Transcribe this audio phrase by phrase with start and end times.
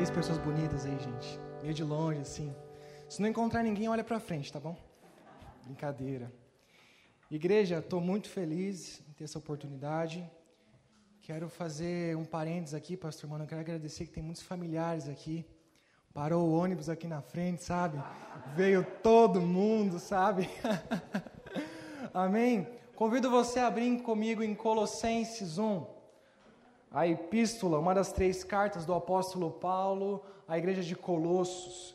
[0.00, 1.38] três pessoas bonitas aí, gente.
[1.60, 2.56] Meio de longe, assim.
[3.06, 4.74] Se não encontrar ninguém, olha para frente, tá bom?
[5.62, 6.32] Brincadeira.
[7.30, 10.26] Igreja, estou muito feliz em ter essa oportunidade.
[11.20, 13.44] Quero fazer um parênteses aqui, pastor mano.
[13.44, 15.44] Eu quero agradecer que tem muitos familiares aqui.
[16.14, 18.02] Parou o ônibus aqui na frente, sabe?
[18.56, 20.48] Veio todo mundo, sabe?
[22.14, 22.66] Amém?
[22.96, 25.84] Convido você a abrir comigo em Colossenses 1,
[26.90, 31.94] a epístola, uma das três cartas do apóstolo Paulo à igreja de Colossos.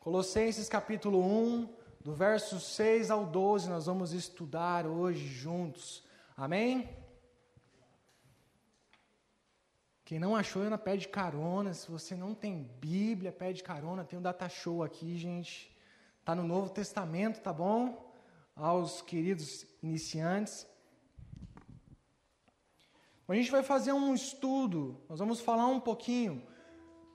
[0.00, 1.68] Colossenses capítulo 1,
[2.00, 6.02] do verso 6 ao 12, nós vamos estudar hoje juntos.
[6.36, 6.88] Amém?
[10.04, 11.72] Quem não achou, ainda pede carona.
[11.72, 14.04] Se você não tem Bíblia, pede carona.
[14.04, 15.74] Tem um data show aqui, gente.
[16.20, 18.12] Está no Novo Testamento, tá bom?
[18.54, 20.66] Aos queridos iniciantes.
[23.26, 26.42] A gente vai fazer um estudo, nós vamos falar um pouquinho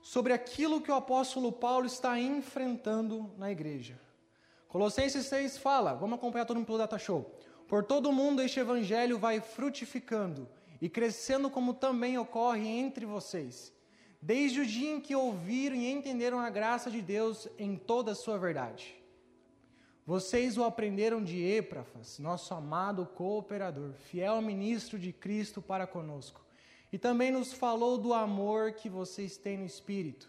[0.02, 4.00] sobre aquilo que o apóstolo Paulo está enfrentando na igreja.
[4.66, 7.38] Colossenses 6 fala, vamos acompanhar todo mundo pelo data show.
[7.68, 10.48] Por todo mundo este evangelho vai frutificando
[10.82, 13.72] e crescendo como também ocorre entre vocês,
[14.20, 18.16] desde o dia em que ouviram e entenderam a graça de Deus em toda a
[18.16, 18.99] sua verdade.
[20.10, 26.44] Vocês o aprenderam de Epráfas, nosso amado cooperador, fiel ministro de Cristo para conosco,
[26.92, 30.28] e também nos falou do amor que vocês têm no Espírito.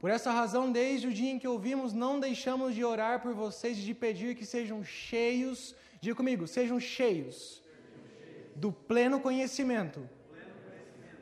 [0.00, 3.78] Por essa razão, desde o dia em que ouvimos, não deixamos de orar por vocês
[3.78, 7.62] e de pedir que sejam cheios, diga comigo, sejam cheios
[8.56, 10.10] do pleno conhecimento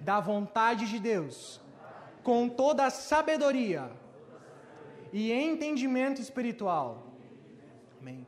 [0.01, 1.61] da vontade de Deus,
[2.23, 3.93] com toda a sabedoria
[5.13, 7.10] e entendimento espiritual.
[8.01, 8.27] Amém.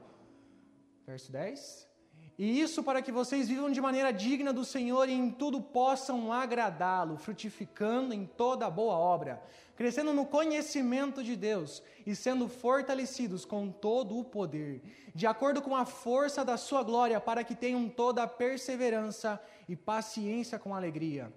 [1.07, 1.93] Verso 10.
[2.39, 6.33] E isso para que vocês vivam de maneira digna do Senhor e em tudo possam
[6.33, 9.43] agradá-lo, frutificando em toda boa obra,
[9.77, 14.83] crescendo no conhecimento de Deus e sendo fortalecidos com todo o poder,
[15.15, 19.77] de acordo com a força da sua glória, para que tenham toda a perseverança e
[19.77, 21.33] paciência com alegria,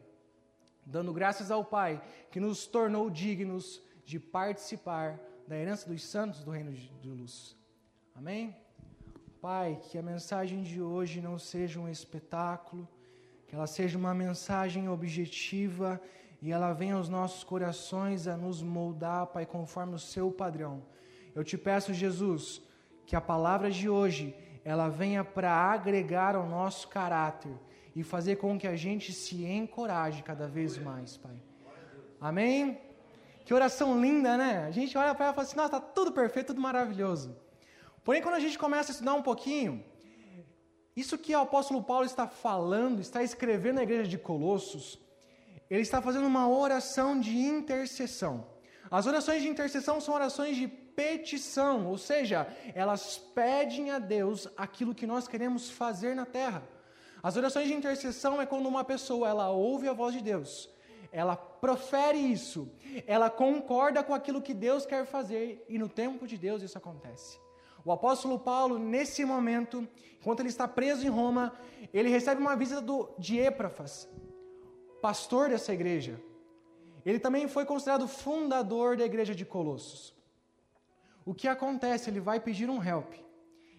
[0.86, 6.52] dando graças ao Pai que nos tornou dignos de participar da herança dos santos do
[6.52, 7.56] reino de luz.
[8.16, 8.56] Amém?
[9.42, 12.88] Pai, que a mensagem de hoje não seja um espetáculo,
[13.46, 16.02] que ela seja uma mensagem objetiva
[16.42, 20.82] e ela venha aos nossos corações a nos moldar, Pai, conforme o seu padrão.
[21.36, 22.62] Eu te peço, Jesus,
[23.06, 24.34] que a palavra de hoje
[24.64, 27.52] ela venha para agregar ao nosso caráter
[27.94, 31.36] e fazer com que a gente se encoraje cada vez mais, Pai.
[32.20, 32.80] Amém?
[33.44, 34.66] Que oração linda, né?
[34.66, 37.36] A gente olha para ela e fala assim: nossa, está tudo perfeito, tudo maravilhoso.
[38.06, 39.84] Porém, quando a gente começa a estudar um pouquinho,
[40.96, 45.00] isso que o apóstolo Paulo está falando, está escrevendo na igreja de Colossos,
[45.68, 48.46] ele está fazendo uma oração de intercessão.
[48.92, 54.94] As orações de intercessão são orações de petição, ou seja, elas pedem a Deus aquilo
[54.94, 56.62] que nós queremos fazer na terra.
[57.24, 60.70] As orações de intercessão é quando uma pessoa ela ouve a voz de Deus,
[61.12, 62.72] ela profere isso,
[63.08, 67.44] ela concorda com aquilo que Deus quer fazer e no tempo de Deus isso acontece.
[67.86, 69.88] O apóstolo Paulo, nesse momento,
[70.20, 71.54] enquanto ele está preso em Roma,
[71.94, 74.10] ele recebe uma visita do, de Epáfras,
[75.00, 76.20] pastor dessa igreja.
[77.06, 80.16] Ele também foi considerado fundador da igreja de Colossos.
[81.24, 82.10] O que acontece?
[82.10, 83.14] Ele vai pedir um help.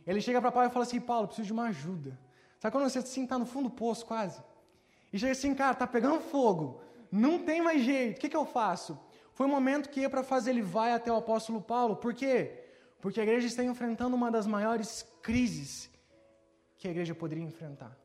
[0.07, 2.17] Ele chega para Paulo e fala assim: Paulo, preciso de uma ajuda.
[2.61, 4.41] Sabe quando você assim está no fundo do poço quase?
[5.13, 6.81] E chega assim, cara, tá pegando fogo,
[7.11, 8.99] não tem mais jeito, o que, que eu faço?
[9.33, 12.66] Foi o momento que fazer ele vai até o apóstolo Paulo, por quê?
[13.01, 15.91] Porque a igreja está enfrentando uma das maiores crises
[16.79, 17.97] que a igreja poderia enfrentar.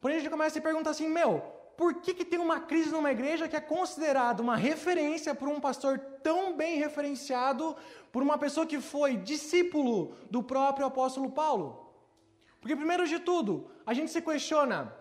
[0.00, 1.42] Porém, a gente começa a se perguntar assim: meu,
[1.76, 5.60] por que, que tem uma crise numa igreja que é considerada uma referência por um
[5.60, 7.76] pastor tão bem referenciado,
[8.12, 11.90] por uma pessoa que foi discípulo do próprio apóstolo Paulo?
[12.60, 14.94] Porque, primeiro de tudo, a gente se questiona: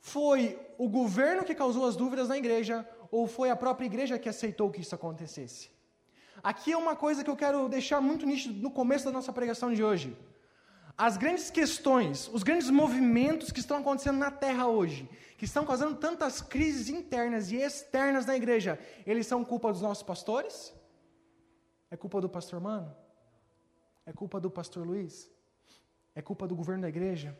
[0.00, 4.28] foi o governo que causou as dúvidas na igreja ou foi a própria igreja que
[4.28, 5.75] aceitou que isso acontecesse?
[6.42, 9.72] Aqui é uma coisa que eu quero deixar muito nítido no começo da nossa pregação
[9.72, 10.16] de hoje.
[10.96, 15.96] As grandes questões, os grandes movimentos que estão acontecendo na terra hoje, que estão causando
[15.96, 20.74] tantas crises internas e externas na igreja, eles são culpa dos nossos pastores?
[21.90, 22.94] É culpa do pastor Mano?
[24.06, 25.30] É culpa do pastor Luiz?
[26.14, 27.36] É culpa do governo da igreja?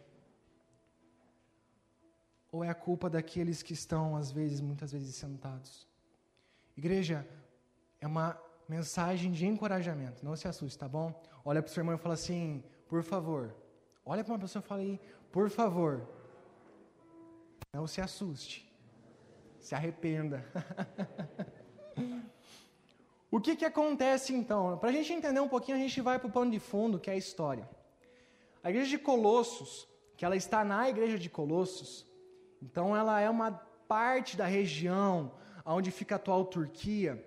[2.52, 5.87] Ou é a culpa daqueles que estão, às vezes, muitas vezes, sentados?
[6.76, 7.26] Igreja
[8.00, 10.24] é uma mensagem de encorajamento.
[10.24, 11.14] Não se assuste, tá bom?
[11.44, 13.54] Olha para o seu irmão e fala assim, por favor.
[14.04, 16.06] Olha para uma pessoa e fala aí, por favor.
[17.72, 18.66] Não se assuste.
[19.60, 20.44] Se arrependa.
[23.28, 24.78] O que, que acontece então?
[24.78, 27.10] Para a gente entender um pouquinho, a gente vai para o pano de fundo, que
[27.10, 27.68] é a história.
[28.62, 29.86] A igreja de Colossos,
[30.16, 32.06] que ela está na igreja de Colossos,
[32.62, 33.52] então ela é uma
[33.86, 35.32] parte da região
[35.64, 37.22] onde fica a atual Turquia.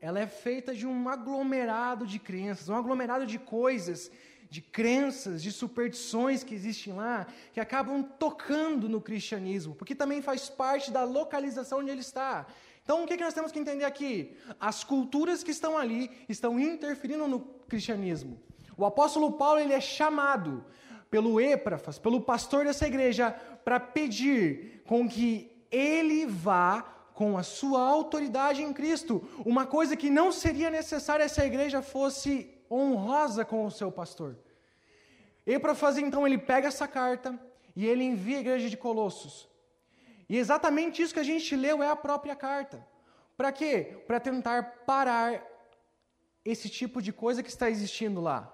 [0.00, 4.10] Ela é feita de um aglomerado de crenças, um aglomerado de coisas,
[4.50, 10.48] de crenças, de superstições que existem lá, que acabam tocando no cristianismo, porque também faz
[10.48, 12.46] parte da localização onde ele está.
[12.82, 14.36] Então, o que, nós temos que entender aqui?
[14.60, 18.40] As culturas que estão ali estão interferindo no cristianismo.
[18.76, 20.64] O apóstolo Paulo ele é chamado
[21.10, 23.32] pelo Epráfas, pelo pastor dessa igreja,
[23.64, 30.10] para pedir com que ele vá com a sua autoridade em Cristo, uma coisa que
[30.10, 34.36] não seria necessária se a igreja fosse honrosa com o seu pastor.
[35.46, 37.40] Epáfras então ele pega essa carta
[37.74, 39.48] e ele envia a igreja de Colossos.
[40.28, 42.86] E exatamente isso que a gente leu é a própria carta.
[43.34, 43.96] Para quê?
[44.06, 45.42] Para tentar parar
[46.44, 48.52] esse tipo de coisa que está existindo lá.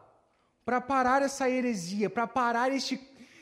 [0.65, 3.01] Para parar essa heresia, para parar esse,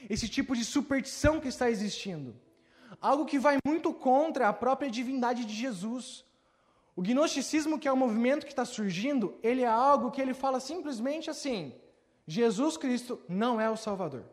[0.09, 2.35] esse tipo de superstição que está existindo.
[3.00, 6.25] Algo que vai muito contra a própria divindade de Jesus.
[6.94, 10.61] O gnosticismo, que é o movimento que está surgindo, ele é algo que ele fala
[10.61, 11.75] simplesmente assim:
[12.26, 14.25] Jesus Cristo não é o Salvador.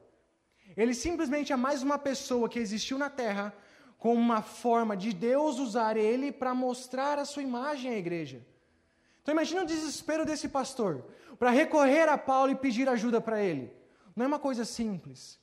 [0.75, 3.53] Ele simplesmente é mais uma pessoa que existiu na terra
[3.97, 8.45] com uma forma de Deus usar ele para mostrar a sua imagem à igreja.
[9.21, 11.03] Então imagina o desespero desse pastor
[11.39, 13.71] para recorrer a Paulo e pedir ajuda para ele.
[14.15, 15.39] Não é uma coisa simples.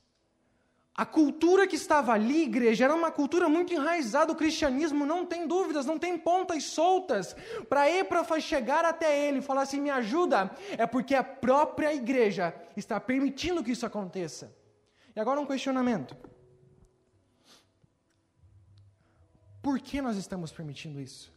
[0.97, 4.31] A cultura que estava ali, igreja, era uma cultura muito enraizada.
[4.31, 7.35] O cristianismo não tem dúvidas, não tem pontas soltas.
[7.67, 12.55] Para Éprafas chegar até ele e falar assim: me ajuda, é porque a própria igreja
[12.77, 14.55] está permitindo que isso aconteça.
[15.13, 16.15] E agora um questionamento.
[19.61, 21.33] Por que nós estamos permitindo isso?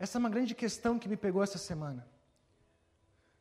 [0.00, 2.04] Essa é uma grande questão que me pegou essa semana.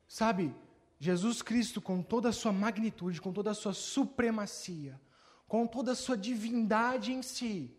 [0.08, 0.54] Sabe,
[1.00, 5.00] Jesus Cristo, com toda a sua magnitude, com toda a sua supremacia,
[5.48, 7.76] com toda a sua divindade em si,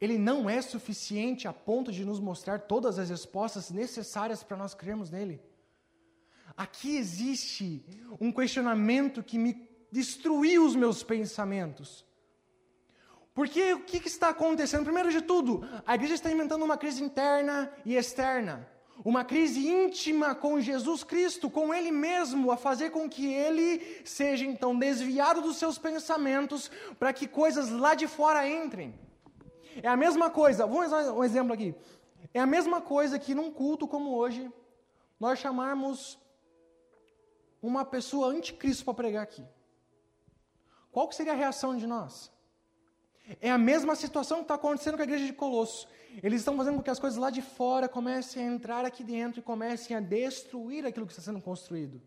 [0.00, 4.74] ele não é suficiente a ponto de nos mostrar todas as respostas necessárias para nós
[4.74, 5.40] crermos nele.
[6.56, 7.84] Aqui existe
[8.20, 12.04] um questionamento que me destruiu os meus pensamentos.
[13.34, 14.84] Porque o que, que está acontecendo?
[14.84, 18.68] Primeiro de tudo, a igreja está inventando uma crise interna e externa.
[19.04, 24.44] Uma crise íntima com Jesus Cristo, com Ele mesmo, a fazer com que Ele seja
[24.44, 28.98] então desviado dos seus pensamentos para que coisas lá de fora entrem.
[29.82, 31.74] É a mesma coisa, vamos usar um exemplo aqui.
[32.34, 34.50] É a mesma coisa que num culto como hoje,
[35.18, 36.18] nós chamarmos
[37.62, 39.44] uma pessoa anticristo para pregar aqui.
[40.90, 42.32] Qual que seria a reação de nós?
[43.40, 45.88] É a mesma situação que está acontecendo com a igreja de Colosso.
[46.22, 49.40] Eles estão fazendo com que as coisas lá de fora comecem a entrar aqui dentro
[49.40, 52.00] e comecem a destruir aquilo que está sendo construído.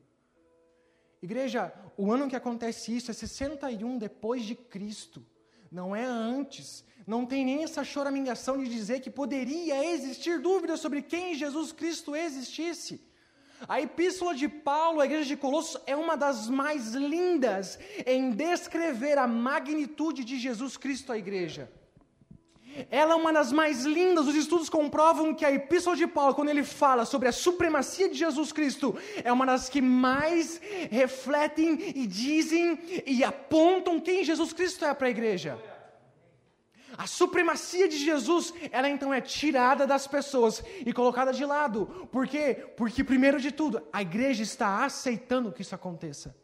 [1.21, 5.23] Igreja, o ano que acontece isso é 61 depois de Cristo,
[5.71, 6.83] não é antes.
[7.05, 12.15] Não tem nem essa choramingação de dizer que poderia existir dúvida sobre quem Jesus Cristo
[12.15, 13.01] existisse.
[13.67, 19.17] A epístola de Paulo à igreja de Colossos é uma das mais lindas em descrever
[19.17, 21.71] a magnitude de Jesus Cristo à igreja.
[22.89, 26.49] Ela é uma das mais lindas, os estudos comprovam que a epístola de Paulo, quando
[26.49, 32.07] ele fala sobre a supremacia de Jesus Cristo, é uma das que mais refletem e
[32.07, 35.59] dizem e apontam quem Jesus Cristo é para a igreja.
[36.97, 41.85] A supremacia de Jesus, ela então é tirada das pessoas e colocada de lado.
[42.11, 42.65] Por quê?
[42.75, 46.35] Porque, primeiro de tudo, a igreja está aceitando que isso aconteça.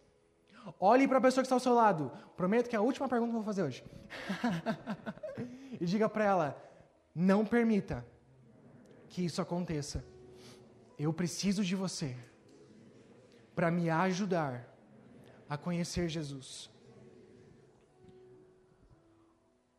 [0.80, 2.12] Olhe para a pessoa que está ao seu lado.
[2.36, 3.84] Prometo que é a última pergunta que eu vou fazer hoje.
[5.80, 6.64] e diga para ela:
[7.14, 8.06] não permita
[9.10, 10.04] que isso aconteça.
[10.98, 12.16] Eu preciso de você
[13.56, 14.68] para me ajudar
[15.50, 16.70] a conhecer Jesus.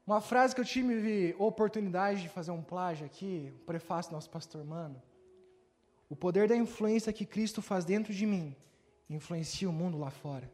[0.07, 4.30] Uma frase que eu tive oportunidade de fazer um plágio aqui, o prefácio do nosso
[4.30, 5.02] pastor Mano.
[6.09, 8.57] O poder da influência que Cristo faz dentro de mim
[9.11, 10.50] influencia o mundo lá fora.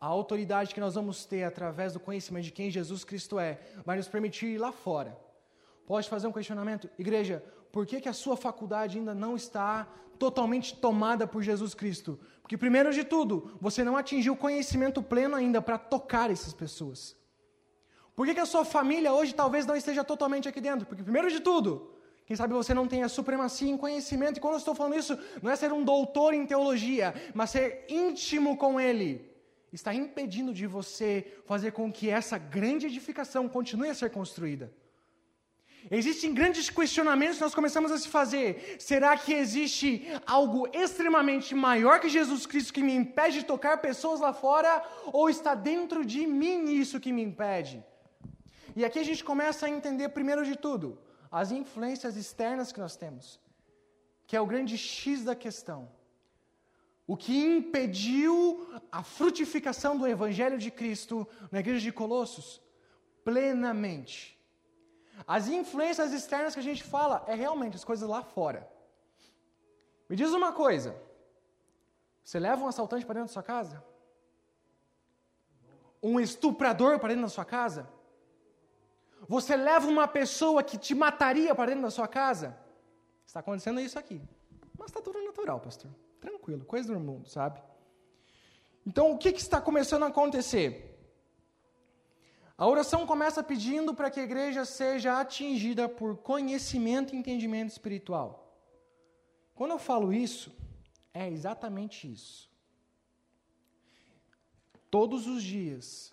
[0.00, 3.98] A autoridade que nós vamos ter através do conhecimento de quem Jesus Cristo é vai
[3.98, 5.14] nos permitir ir lá fora.
[5.86, 6.88] Pode fazer um questionamento?
[6.98, 9.86] Igreja, por que, que a sua faculdade ainda não está
[10.18, 12.18] totalmente tomada por Jesus Cristo?
[12.40, 17.14] Porque, primeiro de tudo, você não atingiu o conhecimento pleno ainda para tocar essas pessoas.
[18.16, 20.86] Por que, que a sua família hoje talvez não esteja totalmente aqui dentro?
[20.86, 24.54] Porque, primeiro de tudo, quem sabe você não tem a supremacia em conhecimento, e quando
[24.54, 28.80] eu estou falando isso, não é ser um doutor em teologia, mas ser íntimo com
[28.80, 29.29] Ele
[29.72, 34.72] está impedindo de você fazer com que essa grande edificação continue a ser construída.
[35.90, 38.76] Existem grandes questionamentos que nós começamos a se fazer.
[38.78, 44.20] Será que existe algo extremamente maior que Jesus Cristo que me impede de tocar pessoas
[44.20, 44.82] lá fora?
[45.06, 47.82] Ou está dentro de mim isso que me impede?
[48.76, 50.98] E aqui a gente começa a entender, primeiro de tudo,
[51.30, 53.40] as influências externas que nós temos,
[54.26, 55.88] que é o grande X da questão.
[57.10, 62.62] O que impediu a frutificação do Evangelho de Cristo na igreja de Colossos?
[63.24, 64.40] Plenamente
[65.26, 68.70] as influências externas que a gente fala é realmente as coisas lá fora.
[70.08, 70.94] Me diz uma coisa:
[72.22, 73.82] você leva um assaltante para dentro da sua casa?
[76.00, 77.88] Um estuprador para dentro da sua casa?
[79.28, 82.56] Você leva uma pessoa que te mataria para dentro da sua casa?
[83.26, 84.22] Está acontecendo isso aqui.
[84.78, 85.90] Mas está tudo natural, pastor.
[86.20, 87.60] Tranquilo, coisa do mundo, sabe?
[88.86, 90.90] Então, o que, que está começando a acontecer?
[92.56, 98.54] A oração começa pedindo para que a igreja seja atingida por conhecimento e entendimento espiritual.
[99.54, 100.54] Quando eu falo isso,
[101.14, 102.50] é exatamente isso.
[104.90, 106.12] Todos os dias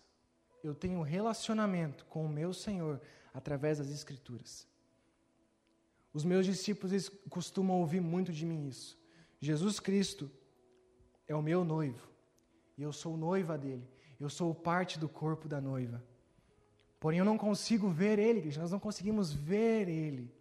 [0.63, 3.01] eu tenho relacionamento com o meu Senhor
[3.33, 4.67] através das Escrituras.
[6.13, 8.97] Os meus discípulos costumam ouvir muito de mim isso.
[9.39, 10.29] Jesus Cristo
[11.27, 12.07] é o meu noivo
[12.77, 13.87] e eu sou noiva dele.
[14.19, 16.03] Eu sou parte do corpo da noiva.
[16.99, 20.31] Porém, eu não consigo ver ele, nós não conseguimos ver ele.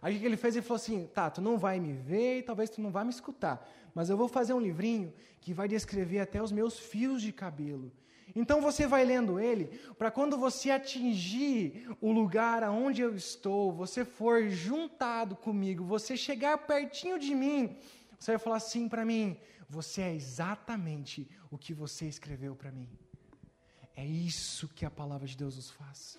[0.00, 0.56] Aí o que ele fez?
[0.56, 3.10] Ele falou assim: tá, tu não vai me ver e talvez tu não vai me
[3.10, 7.32] escutar, mas eu vou fazer um livrinho que vai descrever até os meus fios de
[7.32, 7.92] cabelo.
[8.34, 9.66] Então você vai lendo ele,
[9.98, 16.66] para quando você atingir o lugar aonde eu estou, você for juntado comigo, você chegar
[16.66, 17.76] pertinho de mim,
[18.22, 19.36] você vai falar assim para mim:
[19.68, 22.88] você é exatamente o que você escreveu para mim.
[23.96, 26.18] É isso que a palavra de Deus nos faz.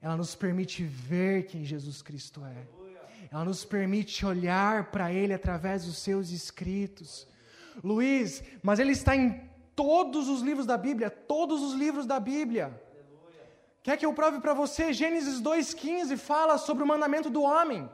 [0.00, 2.66] Ela nos permite ver quem Jesus Cristo é.
[3.30, 7.28] Ela nos permite olhar para Ele através dos seus escritos.
[7.84, 12.82] Luiz, mas Ele está em todos os livros da Bíblia, todos os livros da Bíblia.
[13.82, 14.92] Quer que eu prove para você?
[14.92, 17.88] Gênesis 2,15 fala sobre o mandamento do homem.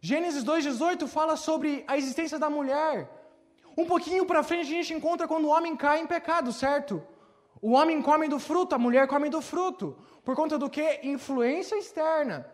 [0.00, 3.10] Gênesis 2,18 fala sobre a existência da mulher.
[3.76, 7.02] Um pouquinho para frente a gente encontra quando o homem cai em pecado, certo?
[7.60, 9.96] O homem come do fruto, a mulher come do fruto.
[10.24, 11.00] Por conta do que?
[11.02, 12.46] Influência externa.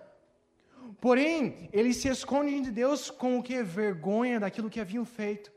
[1.01, 3.63] Porém, eles se escondem de Deus com o que?
[3.63, 5.53] Vergonha daquilo que haviam feito.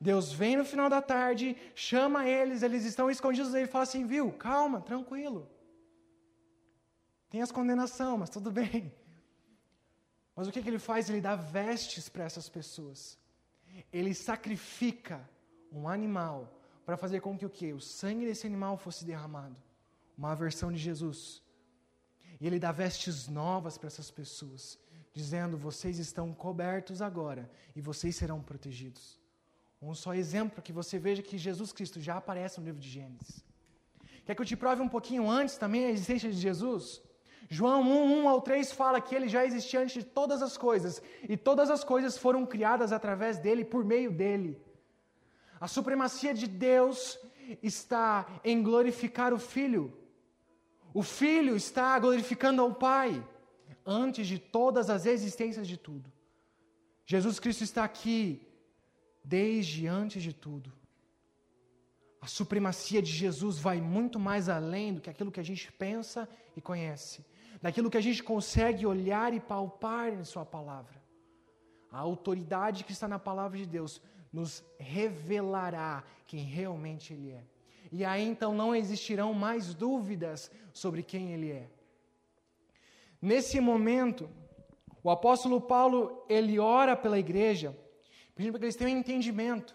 [0.00, 4.32] Deus vem no final da tarde, chama eles, eles estão escondidos, ele fala assim: viu,
[4.32, 5.48] calma, tranquilo.
[7.30, 8.92] Tem as condenação, mas tudo bem.
[10.34, 11.08] Mas o que, que ele faz?
[11.08, 13.18] Ele dá vestes para essas pessoas.
[13.92, 15.28] Ele sacrifica
[15.70, 17.72] um animal para fazer com que o que?
[17.72, 19.60] O sangue desse animal fosse derramado.
[20.16, 21.42] Uma versão de Jesus.
[22.40, 24.78] E ele dá vestes novas para essas pessoas,
[25.12, 29.18] dizendo: vocês estão cobertos agora e vocês serão protegidos.
[29.80, 33.44] Um só exemplo que você veja que Jesus Cristo já aparece no livro de Gênesis.
[34.24, 37.02] Quer que eu te prove um pouquinho antes também a existência de Jesus?
[37.48, 41.02] João 1, 1 ao 3 fala que ele já existia antes de todas as coisas,
[41.28, 44.60] e todas as coisas foram criadas através dele, por meio dele.
[45.60, 47.18] A supremacia de Deus
[47.62, 49.92] está em glorificar o Filho.
[50.92, 53.26] O Filho está glorificando ao Pai
[53.84, 56.10] antes de todas as existências de tudo.
[57.06, 58.46] Jesus Cristo está aqui
[59.22, 60.72] desde antes de tudo.
[62.20, 66.28] A supremacia de Jesus vai muito mais além do que aquilo que a gente pensa
[66.56, 67.24] e conhece,
[67.64, 71.02] daquilo que a gente consegue olhar e palpar em Sua palavra.
[71.90, 77.42] A autoridade que está na palavra de Deus nos revelará quem realmente Ele é.
[77.90, 81.66] E aí então não existirão mais dúvidas sobre quem Ele é.
[83.18, 84.28] Nesse momento,
[85.02, 87.74] o apóstolo Paulo, ele ora pela igreja,
[88.34, 89.74] pedindo para que eles tenham entendimento,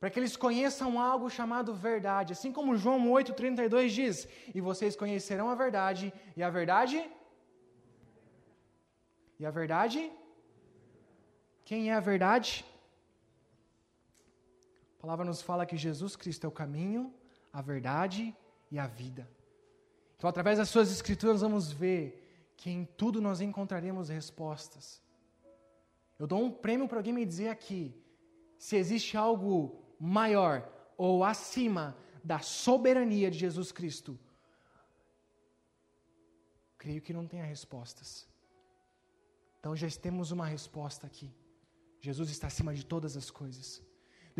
[0.00, 2.32] para que eles conheçam algo chamado verdade.
[2.32, 6.98] Assim como João 8,32 diz: E vocês conhecerão a verdade, e a verdade.
[9.38, 10.10] E a verdade?
[11.66, 12.64] Quem é a verdade?
[14.96, 17.12] A palavra nos fala que Jesus Cristo é o caminho,
[17.52, 18.34] a verdade
[18.70, 19.28] e a vida.
[20.16, 25.02] Então, através das suas escrituras, vamos ver que em tudo nós encontraremos respostas.
[26.18, 27.94] Eu dou um prêmio para alguém me dizer aqui
[28.58, 30.66] se existe algo maior
[30.96, 34.18] ou acima da soberania de Jesus Cristo.
[36.78, 38.26] Creio que não tenha respostas.
[39.58, 41.30] Então já temos uma resposta aqui.
[42.00, 43.82] Jesus está acima de todas as coisas.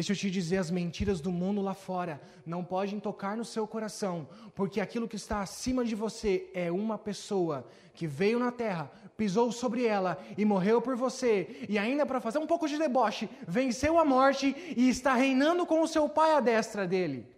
[0.01, 3.67] Deixa eu te dizer, as mentiras do mundo lá fora não podem tocar no seu
[3.67, 8.91] coração, porque aquilo que está acima de você é uma pessoa que veio na terra,
[9.15, 13.29] pisou sobre ela e morreu por você, e ainda para fazer um pouco de deboche,
[13.47, 17.29] venceu a morte e está reinando com o seu pai à destra dele.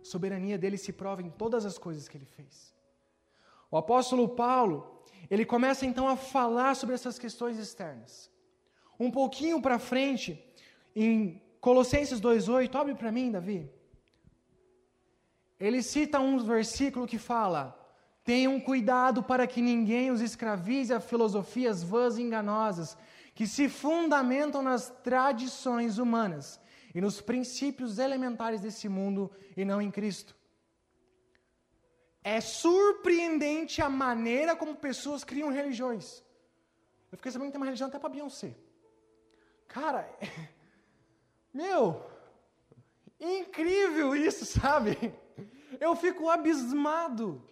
[0.00, 2.74] A soberania dele se prova em todas as coisas que ele fez.
[3.70, 8.30] O apóstolo Paulo, ele começa então a falar sobre essas questões externas.
[8.98, 10.42] Um pouquinho para frente,
[10.94, 13.70] em Colossenses 2,8, abre para mim, Davi.
[15.58, 17.76] Ele cita um versículo que fala:
[18.24, 22.96] Tenham cuidado para que ninguém os escravize a filosofias vãs e enganosas,
[23.34, 26.60] que se fundamentam nas tradições humanas
[26.94, 30.34] e nos princípios elementares desse mundo e não em Cristo.
[32.22, 36.22] É surpreendente a maneira como pessoas criam religiões.
[37.10, 38.54] Eu fiquei sabendo que tem uma religião até para Beyoncé.
[39.66, 40.08] Cara,
[41.52, 42.04] Meu,
[43.18, 45.14] incrível isso, sabe?
[45.80, 47.42] Eu fico abismado.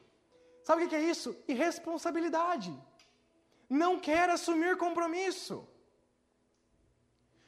[0.62, 1.36] Sabe o que é isso?
[1.46, 2.74] Irresponsabilidade.
[3.68, 5.66] Não quer assumir compromisso.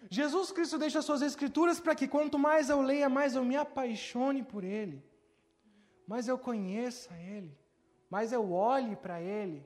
[0.09, 4.42] Jesus Cristo deixa suas escrituras para que quanto mais eu leia, mais eu me apaixone
[4.42, 5.02] por Ele,
[6.07, 7.54] mais eu conheça Ele,
[8.09, 9.64] mais eu olhe para Ele.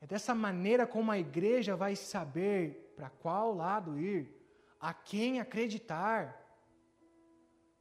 [0.00, 4.34] É dessa maneira como a igreja vai saber para qual lado ir
[4.80, 6.42] a quem acreditar.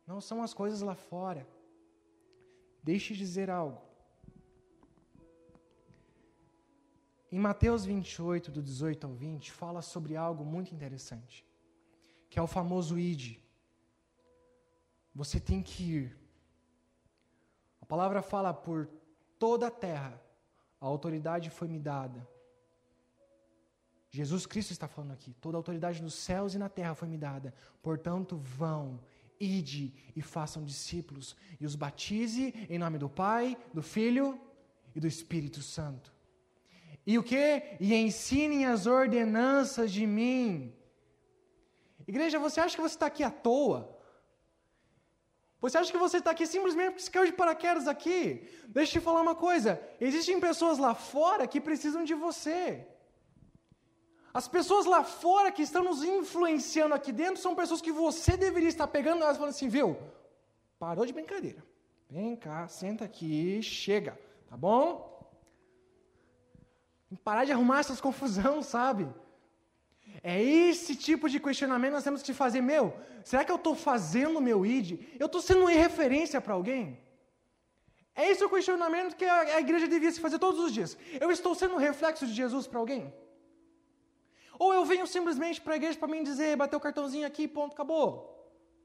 [0.06, 1.48] Não são as coisas lá fora.
[2.84, 3.82] Deixe de dizer algo.
[7.32, 11.46] Em Mateus 28, do 18 ao 20, fala sobre algo muito interessante,
[12.30, 13.40] que é o famoso id.
[15.14, 16.18] Você tem que ir.
[17.82, 18.88] A palavra fala por
[19.38, 20.22] toda a terra,
[20.80, 22.28] a autoridade foi me dada.
[24.15, 25.34] Jesus Cristo está falando aqui.
[25.41, 27.53] Toda autoridade nos céus e na terra foi me dada.
[27.84, 29.01] Portanto, vão,
[29.38, 34.39] ide e façam discípulos e os batize em nome do Pai, do Filho
[34.95, 36.13] e do Espírito Santo.
[37.05, 37.75] E o que?
[37.77, 40.73] E ensinem as ordenanças de mim.
[42.08, 43.93] Igreja, você acha que você está aqui à toa?
[45.60, 48.47] Você acha que você está aqui simplesmente porque você caiu de paraquedas aqui?
[48.69, 52.88] Deixa eu te falar uma coisa: existem pessoas lá fora que precisam de você.
[54.39, 58.67] As pessoas lá fora que estão nos influenciando aqui dentro são pessoas que você deveria
[58.67, 59.98] estar pegando elas falando assim, viu?
[60.78, 61.63] Parou de brincadeira.
[62.10, 64.19] Vem cá, senta aqui, chega,
[64.50, 64.86] tá bom?
[67.24, 69.08] Parar de arrumar essas confusão, sabe?
[70.21, 72.60] É esse tipo de questionamento que nós temos que fazer.
[72.60, 72.93] Meu,
[73.24, 75.00] será que eu estou fazendo o meu ID?
[75.17, 77.00] Eu estou sendo referência para alguém?
[78.13, 80.98] É esse o questionamento que a, a igreja devia se fazer todos os dias.
[81.21, 83.13] Eu estou sendo reflexo de Jesus para alguém?
[84.58, 87.74] Ou eu venho simplesmente para a igreja para mim dizer, bater o cartãozinho aqui, ponto,
[87.74, 88.36] acabou.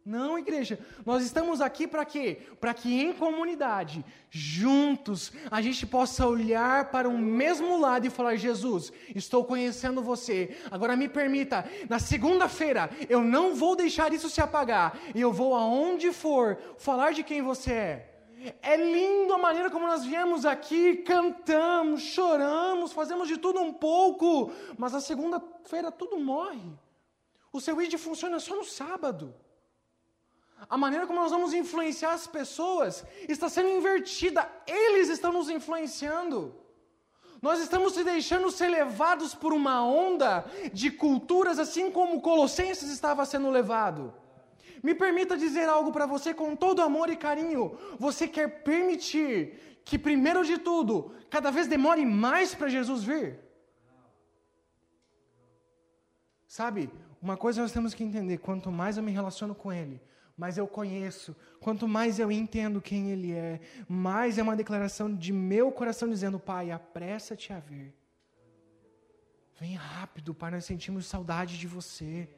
[0.04, 2.38] Não, igreja, nós estamos aqui para quê?
[2.58, 8.36] Para que em comunidade, juntos, a gente possa olhar para o mesmo lado e falar:
[8.36, 14.40] Jesus, estou conhecendo você, agora me permita, na segunda-feira, eu não vou deixar isso se
[14.40, 18.09] apagar, e eu vou aonde for falar de quem você é.
[18.62, 24.50] É lindo a maneira como nós viemos aqui, cantamos, choramos, fazemos de tudo um pouco,
[24.78, 26.72] mas na segunda-feira tudo morre.
[27.52, 29.34] O seu ID funciona só no sábado.
[30.68, 36.54] A maneira como nós vamos influenciar as pessoas está sendo invertida, eles estão nos influenciando.
[37.42, 43.24] Nós estamos se deixando ser levados por uma onda de culturas, assim como Colossenses estava
[43.26, 44.14] sendo levado.
[44.82, 47.76] Me permita dizer algo para você com todo amor e carinho.
[47.98, 53.38] Você quer permitir que, primeiro de tudo, cada vez demore mais para Jesus vir?
[56.46, 56.90] Sabe,
[57.22, 60.00] uma coisa nós temos que entender: quanto mais eu me relaciono com Ele,
[60.36, 65.32] mais eu conheço, quanto mais eu entendo quem Ele é, mais é uma declaração de
[65.32, 67.94] meu coração dizendo: Pai, apressa-te a vir.
[69.60, 72.28] Vem rápido, Pai, nós sentimos saudade de você.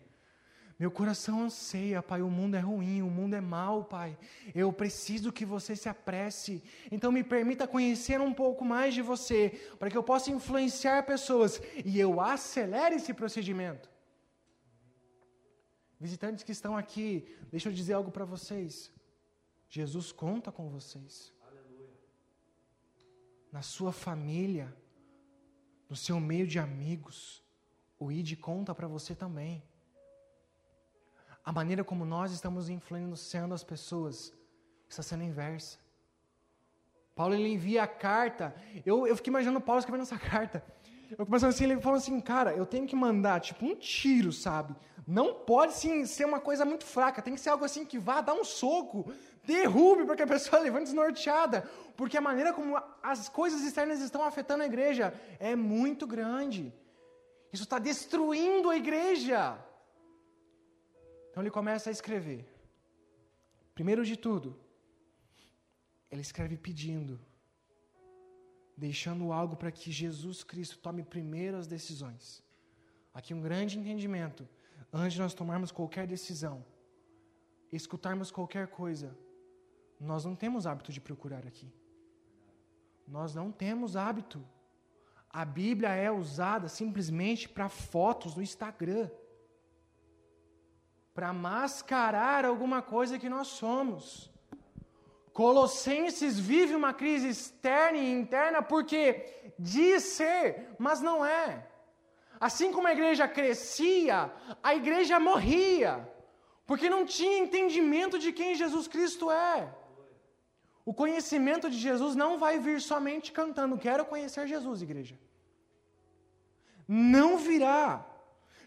[0.83, 2.23] Meu coração anseia, Pai.
[2.23, 4.19] O mundo é ruim, o mundo é mau, Pai.
[4.53, 6.61] Eu preciso que você se apresse.
[6.91, 11.63] Então, me permita conhecer um pouco mais de você, para que eu possa influenciar pessoas
[11.85, 13.89] e eu acelere esse procedimento.
[16.01, 18.91] Visitantes que estão aqui, deixa eu dizer algo para vocês.
[19.69, 21.33] Jesus conta com vocês.
[21.47, 21.97] Aleluia.
[23.53, 24.77] Na sua família,
[25.89, 27.41] no seu meio de amigos,
[28.01, 29.63] o ID conta para você também
[31.45, 34.33] a maneira como nós estamos influenciando as pessoas
[34.89, 35.79] está sendo inversa.
[37.15, 38.55] Paulo ele envia a carta.
[38.87, 40.65] Eu, eu fiquei imaginando Paulo escrevendo essa carta.
[41.19, 44.75] Eu começando assim, ele falou assim, cara, eu tenho que mandar tipo um tiro, sabe?
[45.07, 48.21] Não pode sim ser uma coisa muito fraca, tem que ser algo assim que vá
[48.21, 49.13] dar um soco,
[49.45, 54.25] derrube para que a pessoa levante desnorteada, porque a maneira como as coisas externas estão
[54.25, 56.73] afetando a igreja é muito grande.
[57.53, 59.59] Isso está destruindo a igreja.
[61.33, 62.47] Então ele começa a escrever.
[63.75, 64.55] Primeiro de tudo,
[66.11, 67.19] ele escreve pedindo
[68.77, 72.43] deixando algo para que Jesus Cristo tome primeiro as decisões.
[73.15, 74.47] Aqui um grande entendimento.
[74.93, 76.65] Antes de nós tomarmos qualquer decisão,
[77.73, 79.17] escutarmos qualquer coisa,
[79.99, 81.73] nós não temos hábito de procurar aqui.
[83.09, 84.45] Nós não temos hábito.
[85.31, 89.09] A Bíblia é usada simplesmente para fotos no Instagram
[91.15, 94.31] para mascarar alguma coisa que nós somos.
[95.33, 101.67] Colossenses vive uma crise externa e interna porque diz ser, mas não é.
[102.39, 104.31] Assim como a igreja crescia,
[104.63, 106.09] a igreja morria,
[106.67, 109.73] porque não tinha entendimento de quem Jesus Cristo é.
[110.85, 115.17] O conhecimento de Jesus não vai vir somente cantando, quero conhecer Jesus, igreja.
[116.89, 118.05] Não virá.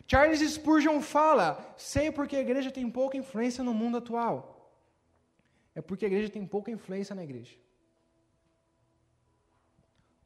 [0.08, 4.56] Charles Spurgeon fala: sei porque a igreja tem pouca influência no mundo atual
[5.76, 7.54] é porque a igreja tem pouca influência na igreja.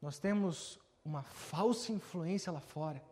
[0.00, 3.02] Nós temos uma falsa influência lá fora.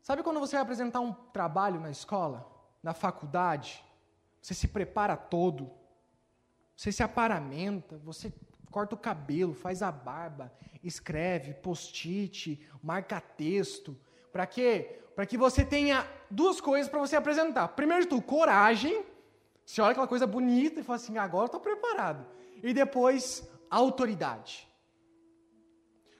[0.00, 2.48] Sabe quando você vai apresentar um trabalho na escola,
[2.82, 3.84] na faculdade,
[4.40, 5.70] você se prepara todo,
[6.76, 8.32] você se aparamenta, você
[8.70, 13.98] corta o cabelo, faz a barba, escreve, post-it, marca texto.
[14.34, 14.98] Para quê?
[15.14, 17.68] Para que você tenha duas coisas para você apresentar.
[17.68, 18.96] Primeiro de tudo, coragem
[19.64, 22.26] você olha aquela coisa bonita e fala assim: agora estou preparado.
[22.62, 24.68] E depois, autoridade.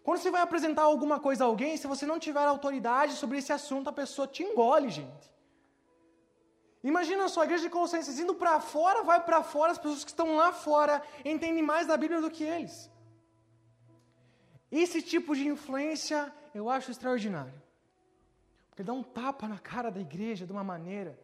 [0.03, 3.53] Quando você vai apresentar alguma coisa a alguém, se você não tiver autoridade sobre esse
[3.53, 5.33] assunto, a pessoa te engole, gente.
[6.83, 10.11] Imagina só, a igreja de Colossenses indo para fora, vai para fora, as pessoas que
[10.11, 12.91] estão lá fora entendem mais da Bíblia do que eles.
[14.71, 17.64] Esse tipo de influência eu acho extraordinário.
[18.75, 21.19] Porque dá um tapa na cara da igreja de uma maneira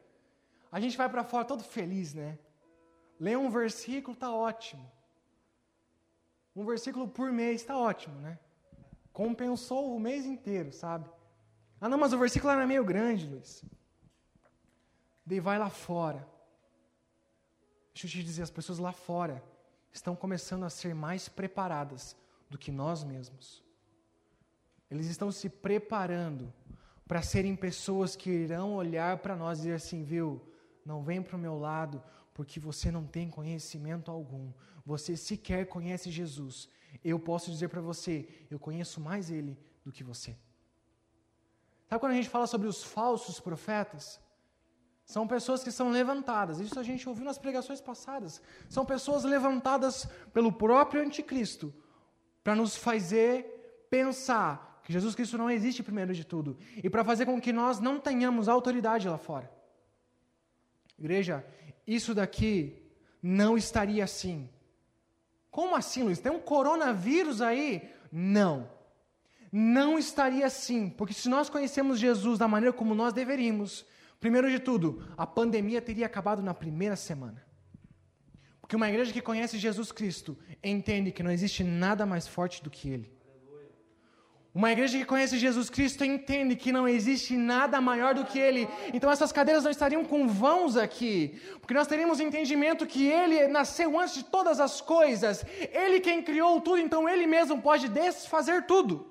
[0.72, 2.38] a gente vai para fora todo feliz, né?
[3.18, 4.90] Lê um versículo, tá ótimo.
[6.54, 8.38] Um versículo por mês, tá ótimo, né?
[9.12, 11.10] Compensou o mês inteiro, sabe?
[11.80, 13.64] Ah, não, mas o versículo era meio grande, Luiz.
[15.26, 16.26] Daí vai lá fora.
[17.92, 19.42] Deixa eu te dizer, as pessoas lá fora
[19.92, 22.16] estão começando a ser mais preparadas
[22.48, 23.64] do que nós mesmos.
[24.88, 26.52] Eles estão se preparando
[27.10, 30.40] para serem pessoas que irão olhar para nós e dizer assim, viu?
[30.86, 32.00] Não vem para o meu lado,
[32.32, 34.52] porque você não tem conhecimento algum.
[34.86, 36.68] Você sequer conhece Jesus.
[37.04, 40.36] Eu posso dizer para você, eu conheço mais Ele do que você.
[41.88, 44.20] Sabe quando a gente fala sobre os falsos profetas?
[45.04, 48.40] São pessoas que são levantadas, isso a gente ouviu nas pregações passadas.
[48.68, 51.74] São pessoas levantadas pelo próprio anticristo
[52.44, 57.24] para nos fazer pensar que Jesus Cristo não existe primeiro de tudo e para fazer
[57.24, 59.48] com que nós não tenhamos autoridade lá fora.
[60.98, 61.46] Igreja,
[61.86, 62.82] isso daqui
[63.22, 64.50] não estaria assim.
[65.48, 66.18] Como assim, Luiz?
[66.18, 67.88] Tem um coronavírus aí?
[68.10, 68.68] Não.
[69.52, 73.86] Não estaria assim, porque se nós conhecemos Jesus da maneira como nós deveríamos,
[74.18, 77.44] primeiro de tudo, a pandemia teria acabado na primeira semana.
[78.60, 82.70] Porque uma igreja que conhece Jesus Cristo entende que não existe nada mais forte do
[82.70, 83.19] que Ele.
[84.52, 88.68] Uma igreja que conhece Jesus Cristo entende que não existe nada maior do que Ele.
[88.92, 93.98] Então essas cadeiras não estariam com vãos aqui, porque nós teríamos entendimento que Ele nasceu
[93.98, 95.44] antes de todas as coisas.
[95.72, 99.08] Ele quem criou tudo, então Ele mesmo pode desfazer tudo.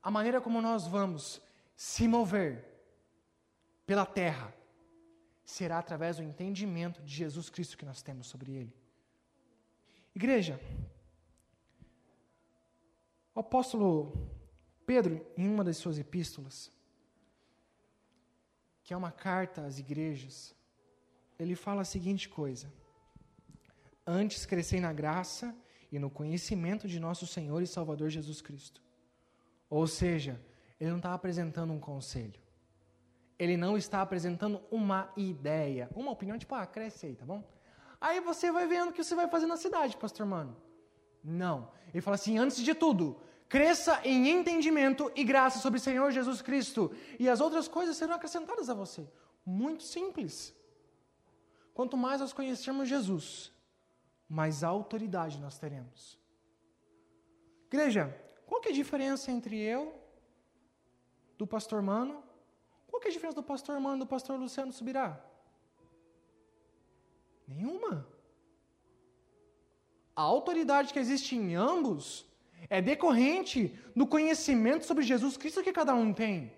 [0.00, 1.42] A maneira como nós vamos
[1.76, 2.64] se mover
[3.84, 4.54] pela terra
[5.44, 8.72] será através do entendimento de Jesus Cristo que nós temos sobre Ele.
[10.14, 10.60] Igreja,
[13.36, 14.30] o apóstolo
[14.86, 16.72] Pedro, em uma das suas epístolas,
[18.82, 20.54] que é uma carta às igrejas,
[21.38, 22.72] ele fala a seguinte coisa:
[24.06, 25.54] Antes crescei na graça
[25.92, 28.80] e no conhecimento de nosso Senhor e Salvador Jesus Cristo.
[29.68, 30.40] Ou seja,
[30.80, 32.40] ele não está apresentando um conselho.
[33.38, 37.46] Ele não está apresentando uma ideia, uma opinião, tipo, ah, cresce aí, tá bom?
[38.00, 40.56] Aí você vai vendo o que você vai fazer na cidade, pastor mano.
[41.26, 41.68] Não.
[41.92, 46.40] Ele fala assim: antes de tudo, cresça em entendimento e graça sobre o Senhor Jesus
[46.40, 49.06] Cristo, e as outras coisas serão acrescentadas a você.
[49.44, 50.54] Muito simples.
[51.74, 53.52] Quanto mais nós conhecermos Jesus,
[54.28, 56.16] mais autoridade nós teremos.
[57.66, 59.94] Igreja, qual que é a diferença entre eu,
[61.36, 62.22] do pastor Mano?
[62.86, 65.20] Qual que é a diferença do pastor Mano e do pastor Luciano Subirá?
[67.46, 68.06] Nenhuma.
[70.16, 72.26] A autoridade que existe em ambos
[72.70, 76.50] é decorrente do conhecimento sobre Jesus Cristo que cada um tem.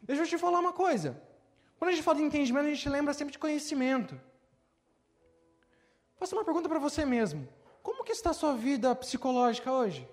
[0.00, 1.20] Deixa eu te falar uma coisa.
[1.76, 4.18] Quando a gente fala de entendimento, a gente lembra sempre de conhecimento.
[6.16, 7.46] Faça uma pergunta para você mesmo.
[7.82, 10.08] Como que está a sua vida psicológica hoje?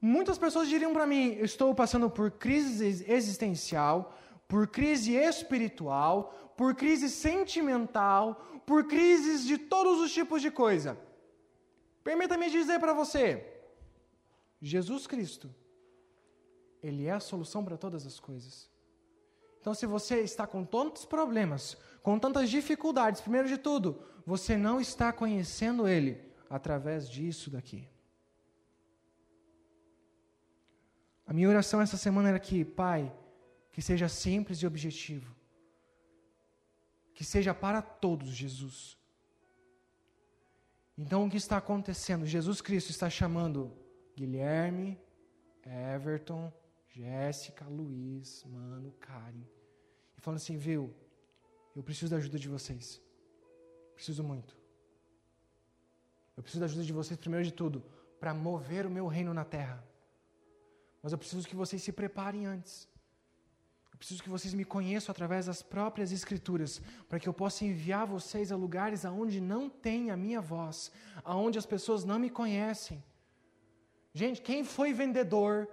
[0.00, 4.16] Muitas pessoas diriam para mim: estou passando por crise existencial,
[4.48, 8.34] por crise espiritual, por crise sentimental,
[8.66, 10.94] por crises de todos os tipos de coisa.
[12.04, 13.62] Permita-me dizer para você:
[14.60, 15.48] Jesus Cristo,
[16.82, 18.68] Ele é a solução para todas as coisas.
[19.58, 24.82] Então, se você está com tantos problemas, com tantas dificuldades, primeiro de tudo, você não
[24.82, 26.20] está conhecendo Ele
[26.50, 27.88] através disso daqui.
[31.26, 33.10] A minha oração essa semana era que, Pai,
[33.72, 35.39] que seja simples e objetivo.
[37.20, 38.96] Que seja para todos, Jesus.
[40.96, 42.24] Então, o que está acontecendo?
[42.24, 43.76] Jesus Cristo está chamando
[44.16, 44.98] Guilherme,
[45.62, 46.50] Everton,
[46.88, 49.44] Jéssica, Luiz, Mano, Karen.
[50.16, 50.94] E falando assim, viu,
[51.76, 53.02] eu preciso da ajuda de vocês.
[53.94, 54.56] Preciso muito.
[56.34, 57.84] Eu preciso da ajuda de vocês, primeiro de tudo,
[58.18, 59.86] para mover o meu reino na terra.
[61.02, 62.88] Mas eu preciso que vocês se preparem antes.
[64.00, 68.50] Preciso que vocês me conheçam através das próprias Escrituras, para que eu possa enviar vocês
[68.50, 70.90] a lugares aonde não tem a minha voz,
[71.22, 73.04] aonde as pessoas não me conhecem.
[74.12, 75.68] Gente, quem foi vendedor?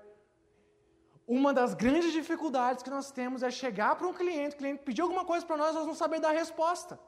[1.26, 5.02] Uma das grandes dificuldades que nós temos é chegar para um cliente, o cliente pedir
[5.02, 7.00] alguma coisa para nós, nós não saber dar resposta.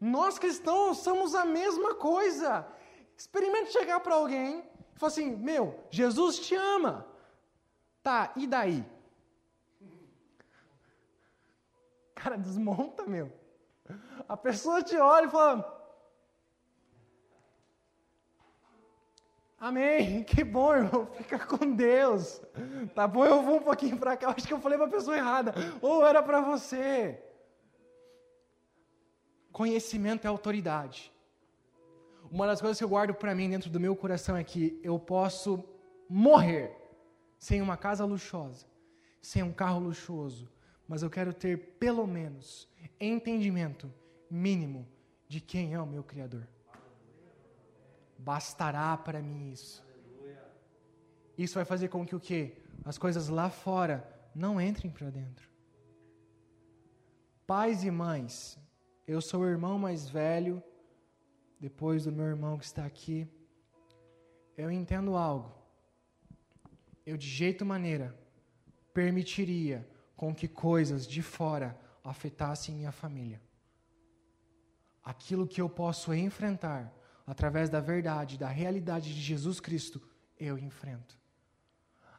[0.00, 2.66] Nós cristãos somos a mesma coisa.
[3.16, 4.62] Experimente chegar para alguém
[5.02, 7.06] Falou assim: Meu, Jesus te ama.
[8.02, 8.84] Tá, e daí?
[12.22, 13.32] Cara, desmonta, meu.
[14.28, 15.82] A pessoa te olha e fala:
[19.58, 22.40] Amém, que bom, irmão, fica com Deus.
[22.94, 24.30] Tá bom, eu vou um pouquinho para cá.
[24.30, 25.52] Acho que eu falei para pessoa errada.
[25.80, 27.20] Ou era para você.
[29.50, 31.12] Conhecimento é autoridade.
[32.30, 34.98] Uma das coisas que eu guardo para mim dentro do meu coração é que eu
[34.98, 35.64] posso
[36.08, 36.74] morrer
[37.36, 38.66] sem uma casa luxuosa,
[39.20, 40.48] sem um carro luxuoso,
[40.92, 42.68] mas eu quero ter pelo menos
[43.00, 43.90] entendimento
[44.30, 44.86] mínimo
[45.26, 46.46] de quem é o meu Criador.
[48.18, 49.82] Bastará para mim isso.
[51.38, 52.58] Isso vai fazer com que o que?
[52.84, 55.48] As coisas lá fora não entrem para dentro.
[57.46, 58.58] Pais e mães,
[59.06, 60.62] eu sou o irmão mais velho
[61.58, 63.26] depois do meu irmão que está aqui,
[64.58, 65.54] eu entendo algo.
[67.06, 68.14] Eu, de jeito maneira,
[68.92, 69.90] permitiria
[70.22, 73.42] com que coisas de fora afetassem minha família.
[75.02, 80.00] Aquilo que eu posso enfrentar através da verdade, da realidade de Jesus Cristo,
[80.38, 81.18] eu enfrento.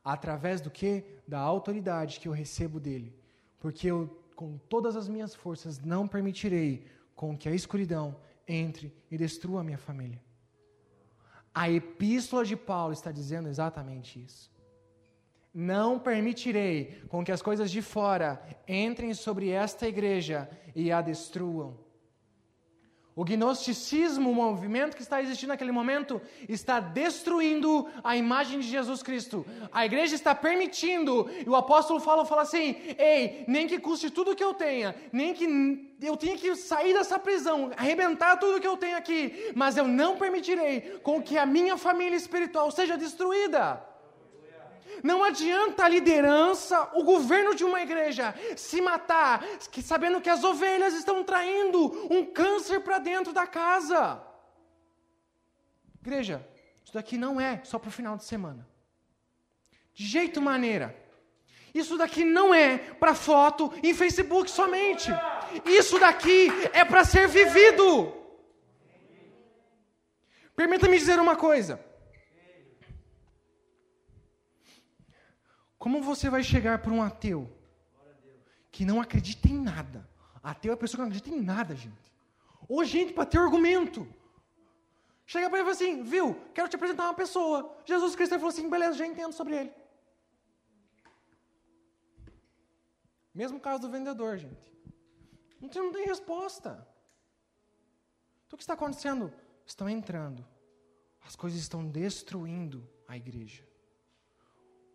[0.04, 1.06] Através do que?
[1.26, 3.18] Da autoridade que eu recebo dele.
[3.58, 6.86] Porque eu, com todas as minhas forças, não permitirei
[7.16, 10.22] com que a escuridão entre e destrua a minha família.
[11.56, 14.52] A epístola de Paulo está dizendo exatamente isso.
[15.54, 21.78] Não permitirei com que as coisas de fora entrem sobre esta igreja e a destruam.
[23.16, 29.04] O gnosticismo, o movimento que está existindo naquele momento, está destruindo a imagem de Jesus
[29.04, 29.46] Cristo.
[29.72, 34.36] A igreja está permitindo, e o apóstolo fala, fala assim: ei, nem que custe tudo
[34.36, 38.78] que eu tenha, nem que eu tenha que sair dessa prisão, arrebentar tudo que eu
[38.78, 43.93] tenho aqui, mas eu não permitirei com que a minha família espiritual seja destruída.
[45.04, 49.44] Não adianta a liderança, o governo de uma igreja se matar,
[49.84, 54.24] sabendo que as ovelhas estão traindo um câncer para dentro da casa.
[56.02, 56.48] Igreja,
[56.86, 58.66] isso daqui não é só para o final de semana.
[59.94, 60.96] De jeito maneira.
[61.74, 65.10] Isso daqui não é para foto em Facebook somente.
[65.66, 68.14] Isso daqui é para ser vivido.
[70.56, 71.84] Permita-me dizer uma coisa.
[75.84, 77.52] Como você vai chegar para um ateu
[78.72, 80.10] que não acredita em nada?
[80.42, 82.10] Ateu é a pessoa que não acredita em nada, gente.
[82.70, 84.08] Ou gente para ter argumento.
[85.26, 87.78] Chega para ele e fala assim, viu, quero te apresentar uma pessoa.
[87.84, 89.74] Jesus Cristo falou assim, beleza, já entendo sobre ele.
[93.36, 94.74] Mesmo caso do vendedor, gente.
[95.60, 96.88] Não tem, não tem resposta.
[98.48, 99.34] Então o que está acontecendo?
[99.66, 100.48] Estão entrando
[101.26, 103.73] As coisas estão destruindo a igreja.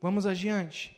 [0.00, 0.94] Vamos adiante.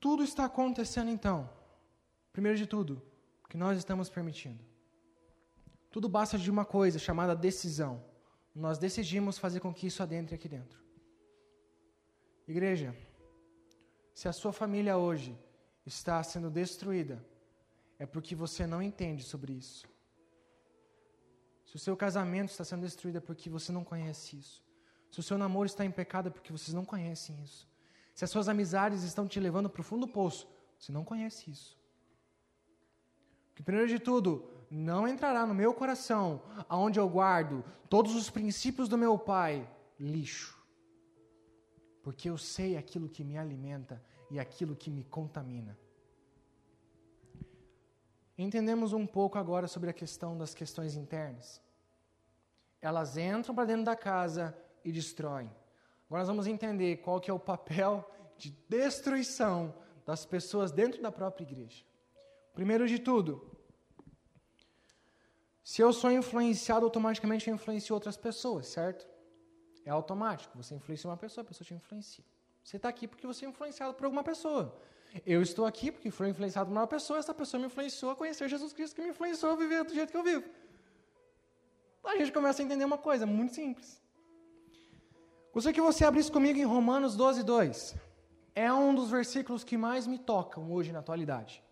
[0.00, 1.48] Tudo está acontecendo então.
[2.32, 3.00] Primeiro de tudo,
[3.48, 4.62] que nós estamos permitindo.
[5.90, 8.04] Tudo basta de uma coisa chamada decisão.
[8.52, 10.82] Nós decidimos fazer com que isso adentre aqui dentro.
[12.48, 12.94] Igreja,
[14.12, 15.38] se a sua família hoje
[15.86, 17.24] está sendo destruída,
[17.96, 19.86] é porque você não entende sobre isso.
[21.64, 24.63] Se o seu casamento está sendo destruído, é porque você não conhece isso.
[25.14, 27.68] Se o seu namoro está em pecado, é porque vocês não conhecem isso.
[28.16, 31.48] Se as suas amizades estão te levando para o fundo do poço, você não conhece
[31.48, 31.78] isso.
[33.54, 38.88] Que primeiro de tudo, não entrará no meu coração, aonde eu guardo todos os princípios
[38.88, 40.60] do meu Pai, lixo.
[42.02, 45.78] Porque eu sei aquilo que me alimenta e aquilo que me contamina.
[48.36, 51.62] Entendemos um pouco agora sobre a questão das questões internas.
[52.82, 54.52] Elas entram para dentro da casa
[54.84, 55.50] e destroem.
[56.06, 61.10] Agora nós vamos entender qual que é o papel de destruição das pessoas dentro da
[61.10, 61.84] própria igreja.
[62.52, 63.54] Primeiro de tudo,
[65.62, 69.08] se eu sou influenciado, automaticamente eu influencio outras pessoas, certo?
[69.84, 70.56] É automático.
[70.56, 72.24] Você influencia uma pessoa, a pessoa te influencia.
[72.62, 74.78] Você está aqui porque você é influenciado por alguma pessoa.
[75.24, 78.48] Eu estou aqui porque fui influenciado por uma pessoa, essa pessoa me influenciou a conhecer
[78.48, 80.44] Jesus Cristo, que me influenciou a viver do jeito que eu vivo.
[82.04, 84.03] A gente começa a entender uma coisa muito simples.
[85.54, 87.94] Gostaria que você abrisse comigo em Romanos 12, 2.
[88.56, 91.62] É um dos versículos que mais me tocam hoje na atualidade.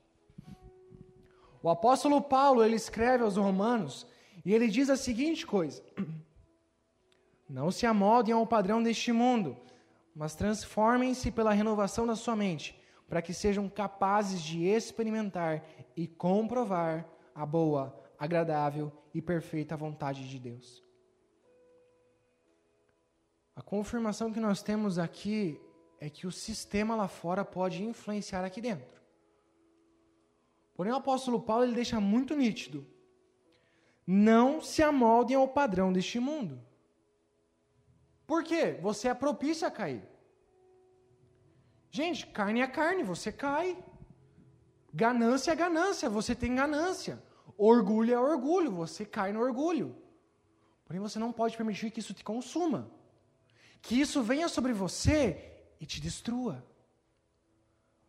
[1.61, 4.07] O apóstolo Paulo, ele escreve aos romanos
[4.45, 5.83] e ele diz a seguinte coisa:
[7.51, 9.57] Não se amoldem ao padrão deste mundo,
[10.14, 15.64] mas transformem-se pela renovação da sua mente, para que sejam capazes de experimentar
[15.97, 20.82] e comprovar a boa, agradável e perfeita vontade de Deus.
[23.55, 25.61] A confirmação que nós temos aqui
[26.01, 29.01] é que o sistema lá fora pode influenciar aqui dentro.
[30.75, 32.87] Porém, o apóstolo Paulo ele deixa muito nítido:
[34.07, 36.61] não se amoldem ao padrão deste mundo.
[38.27, 38.79] Por quê?
[38.81, 40.03] Você é propício a cair.
[41.91, 43.77] Gente, carne é carne, você cai.
[44.95, 47.23] Ganância é ganância, você tem ganância.
[47.57, 49.95] Orgulho é orgulho, você cai no orgulho.
[50.87, 52.91] Porém, você não pode permitir que isso te consuma.
[53.83, 56.64] Que isso venha sobre você e te destrua.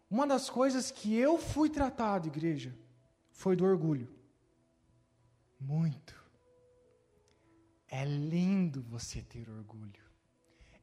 [0.10, 2.78] Uma das coisas que eu fui tratado, igreja,
[3.32, 4.08] foi do orgulho.
[5.60, 6.14] Muito.
[7.88, 10.04] É lindo você ter orgulho.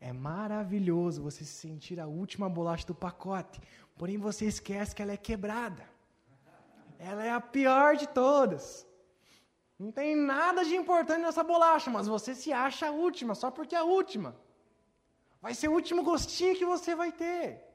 [0.00, 3.61] É maravilhoso você se sentir a última bolacha do pacote,
[3.96, 5.85] porém você esquece que ela é quebrada.
[6.98, 8.87] Ela é a pior de todas.
[9.79, 13.74] Não tem nada de importante nessa bolacha, mas você se acha a última só porque
[13.74, 14.35] é a última.
[15.40, 17.70] Vai ser o último gostinho que você vai ter.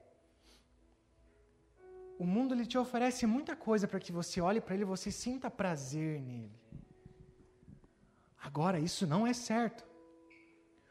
[2.18, 5.10] O mundo ele te oferece muita coisa para que você olhe para ele e você
[5.10, 6.58] sinta prazer nele.
[8.42, 9.84] Agora, isso não é certo.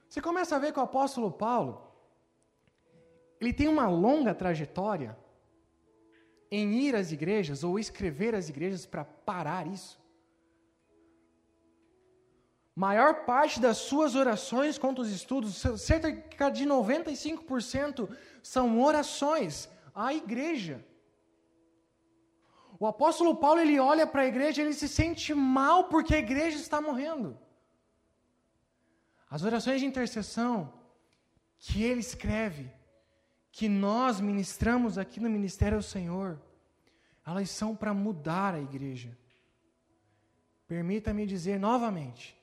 [0.10, 1.82] Você começa a ver que o apóstolo Paulo,
[3.40, 5.18] ele tem uma longa trajetória
[6.52, 10.00] em ir às igrejas ou escrever às igrejas para parar isso.
[12.76, 18.10] Maior parte das suas orações contra os estudos, cerca de 95%,
[18.44, 20.86] são orações à igreja.
[22.78, 26.58] O apóstolo Paulo ele olha para a igreja ele se sente mal porque a igreja
[26.58, 27.38] está morrendo.
[29.30, 30.74] As orações de intercessão
[31.58, 32.70] que ele escreve,
[33.52, 36.42] que nós ministramos aqui no Ministério do Senhor,
[37.26, 39.18] elas são para mudar a igreja.
[40.68, 42.35] Permita-me dizer novamente: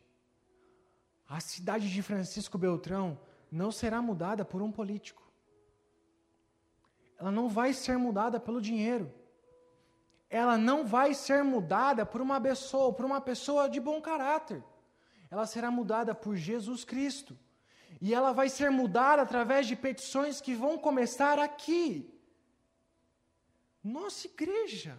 [1.36, 3.18] a cidade de Francisco Beltrão
[3.50, 5.22] não será mudada por um político.
[7.18, 9.12] Ela não vai ser mudada pelo dinheiro
[10.32, 14.64] ela não vai ser mudada por uma pessoa, por uma pessoa de bom caráter.
[15.30, 17.38] Ela será mudada por Jesus Cristo.
[18.00, 22.10] E ela vai ser mudada através de petições que vão começar aqui.
[23.84, 24.98] Nossa igreja.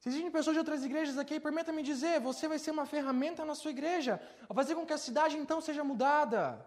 [0.00, 3.54] Se existem pessoas de outras igrejas aqui, permita-me dizer, você vai ser uma ferramenta na
[3.54, 6.66] sua igreja, a fazer com que a cidade então seja mudada.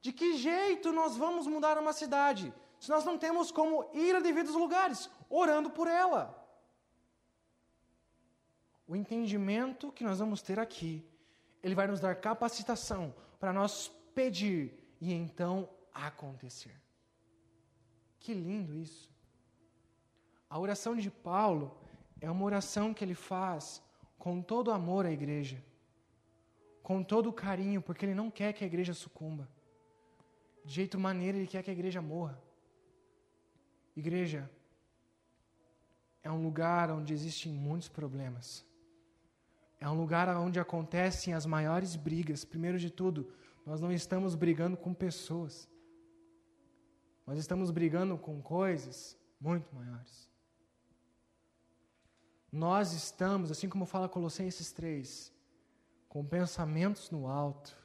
[0.00, 2.52] De que jeito nós vamos mudar uma cidade?
[2.78, 6.42] se nós não temos como ir a devidos lugares, orando por ela?
[8.86, 11.04] O entendimento que nós vamos ter aqui,
[11.62, 16.80] ele vai nos dar capacitação para nós pedir e então acontecer.
[18.20, 19.10] Que lindo isso.
[20.48, 21.76] A oração de Paulo
[22.20, 23.82] é uma oração que ele faz
[24.18, 25.62] com todo amor à igreja,
[26.82, 29.48] com todo carinho, porque ele não quer que a igreja sucumba.
[30.64, 32.40] De jeito maneira, ele quer que a igreja morra.
[33.96, 34.50] Igreja
[36.22, 38.64] é um lugar onde existem muitos problemas.
[39.78, 42.44] É um lugar onde acontecem as maiores brigas.
[42.44, 43.32] Primeiro de tudo,
[43.64, 45.68] nós não estamos brigando com pessoas.
[47.26, 50.28] Nós estamos brigando com coisas muito maiores.
[52.56, 55.30] Nós estamos, assim como fala Colossenses 3,
[56.08, 57.76] com pensamentos no alto.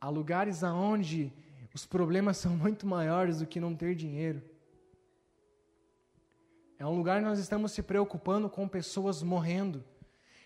[0.00, 1.32] Há lugares aonde
[1.72, 4.42] os problemas são muito maiores do que não ter dinheiro.
[6.76, 9.84] É um lugar onde nós estamos se preocupando com pessoas morrendo.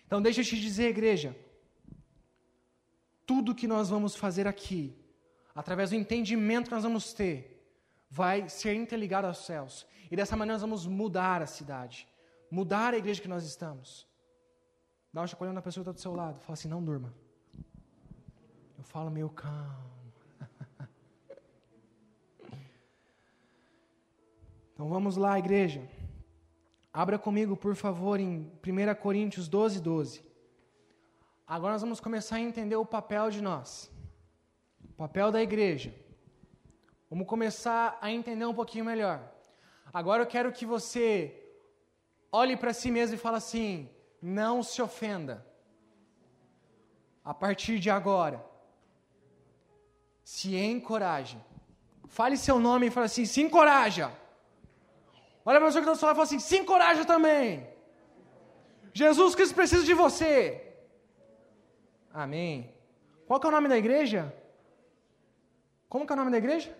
[0.05, 1.35] Então, deixa eu te dizer, igreja,
[3.25, 4.95] tudo que nós vamos fazer aqui,
[5.55, 7.67] através do entendimento que nós vamos ter,
[8.11, 9.87] vai ser interligado aos céus.
[10.11, 12.07] E dessa maneira nós vamos mudar a cidade,
[12.49, 14.07] mudar a igreja que nós estamos.
[15.13, 17.13] Dá uma chacoalhada na pessoa que está do seu lado, fala assim: não durma.
[18.77, 20.13] Eu falo meio calmo.
[24.73, 25.87] então vamos lá, igreja.
[26.93, 30.25] Abra comigo, por favor, em 1 Coríntios 12, 12.
[31.45, 33.89] Agora nós vamos começar a entender o papel de nós,
[34.83, 35.93] o papel da igreja.
[37.09, 39.21] Vamos começar a entender um pouquinho melhor.
[39.93, 41.46] Agora eu quero que você
[42.31, 43.89] olhe para si mesmo e fale assim:
[44.21, 45.45] não se ofenda.
[47.23, 48.43] A partir de agora,
[50.23, 51.37] se encoraje.
[52.07, 54.11] Fale seu nome e fale assim: se encoraja.
[55.45, 57.67] Olha para a pessoa que está do seu lado e fala assim: se encoraja também.
[58.93, 60.75] Jesus Cristo precisa de você.
[62.13, 62.73] Amém.
[63.27, 64.33] Qual é o nome da igreja?
[65.87, 66.75] Como é o nome da igreja?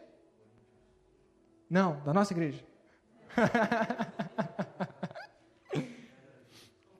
[1.69, 2.65] Não, da nossa igreja.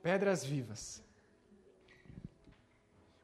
[0.08, 1.02] Pedras vivas.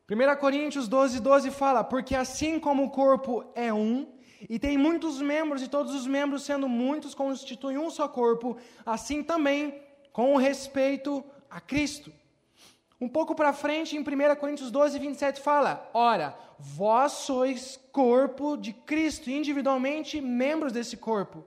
[0.06, 4.06] 1 Coríntios 12, 12 fala: Porque assim como o corpo é um,
[4.50, 9.22] e tem muitos membros, e todos os membros, sendo muitos, constituem um só corpo, assim
[9.22, 9.80] também
[10.12, 12.12] com respeito a Cristo.
[13.00, 18.74] Um pouco para frente, em 1 Coríntios 12, 27, fala: Ora, vós sois corpo de
[18.74, 21.46] Cristo, individualmente membros desse corpo.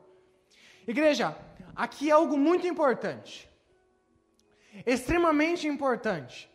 [0.88, 1.38] Igreja,
[1.76, 3.47] aqui é algo muito importante.
[4.86, 6.50] Extremamente importante.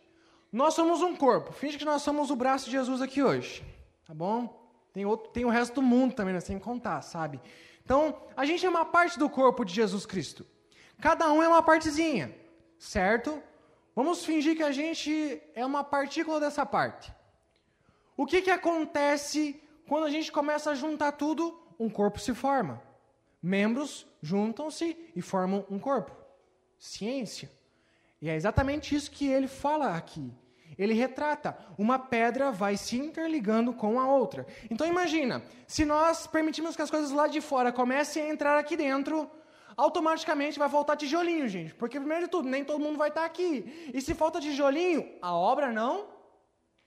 [0.51, 1.51] Nós somos um corpo.
[1.51, 3.65] Finge que nós somos o braço de Jesus aqui hoje.
[4.05, 4.61] Tá bom?
[4.93, 6.39] Tem, outro, tem o resto do mundo também, né?
[6.39, 7.41] sem contar, sabe?
[7.83, 10.45] Então, a gente é uma parte do corpo de Jesus Cristo.
[11.01, 12.33] Cada um é uma partezinha,
[12.77, 13.41] certo?
[13.95, 17.11] Vamos fingir que a gente é uma partícula dessa parte.
[18.15, 21.59] O que, que acontece quando a gente começa a juntar tudo?
[21.79, 22.81] Um corpo se forma.
[23.41, 26.15] Membros juntam-se e formam um corpo.
[26.77, 27.51] Ciência.
[28.23, 30.31] E é exatamente isso que ele fala aqui.
[30.77, 34.47] Ele retrata, uma pedra vai se interligando com a outra.
[34.71, 38.77] Então imagina, se nós permitirmos que as coisas lá de fora comecem a entrar aqui
[38.77, 39.29] dentro,
[39.75, 41.75] automaticamente vai faltar tijolinho, gente.
[41.75, 43.91] Porque primeiro de tudo, nem todo mundo vai estar aqui.
[43.93, 46.07] E se falta tijolinho, a obra não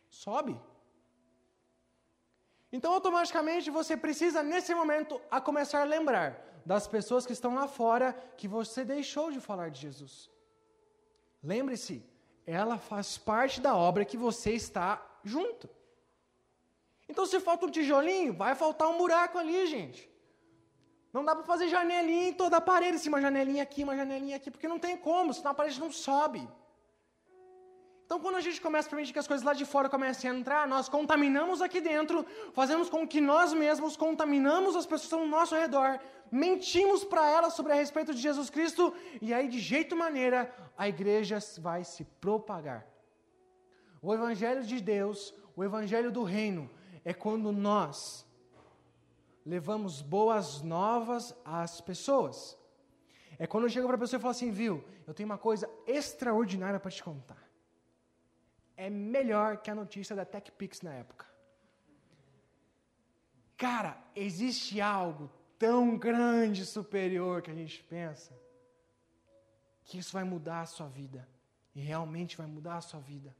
[0.08, 0.58] sobe.
[2.72, 7.68] Então automaticamente você precisa nesse momento a começar a lembrar das pessoas que estão lá
[7.68, 10.34] fora que você deixou de falar de Jesus.
[11.46, 12.04] Lembre-se,
[12.44, 15.70] ela faz parte da obra que você está junto.
[17.08, 20.10] Então, se falta um tijolinho, vai faltar um buraco ali, gente.
[21.12, 24.36] Não dá para fazer janelinha em toda a parede, assim, uma janelinha aqui, uma janelinha
[24.36, 26.46] aqui, porque não tem como, senão a parede não sobe.
[28.06, 30.34] Então, quando a gente começa a permitir que as coisas lá de fora comecem a
[30.34, 35.56] entrar, nós contaminamos aqui dentro, fazemos com que nós mesmos contaminamos as pessoas ao nosso
[35.56, 35.98] redor,
[36.30, 40.88] mentimos para elas sobre a respeito de Jesus Cristo, e aí, de jeito maneira, a
[40.88, 42.86] igreja vai se propagar.
[44.00, 46.70] O Evangelho de Deus, o Evangelho do Reino,
[47.04, 48.24] é quando nós
[49.44, 52.56] levamos boas novas às pessoas.
[53.36, 55.68] É quando eu chego para a pessoa e falo assim, viu, eu tenho uma coisa
[55.88, 57.45] extraordinária para te contar
[58.76, 61.26] é melhor que a notícia da TechPix na época.
[63.56, 68.38] Cara, existe algo tão grande, superior que a gente pensa,
[69.84, 71.26] que isso vai mudar a sua vida.
[71.74, 73.34] E realmente vai mudar a sua vida.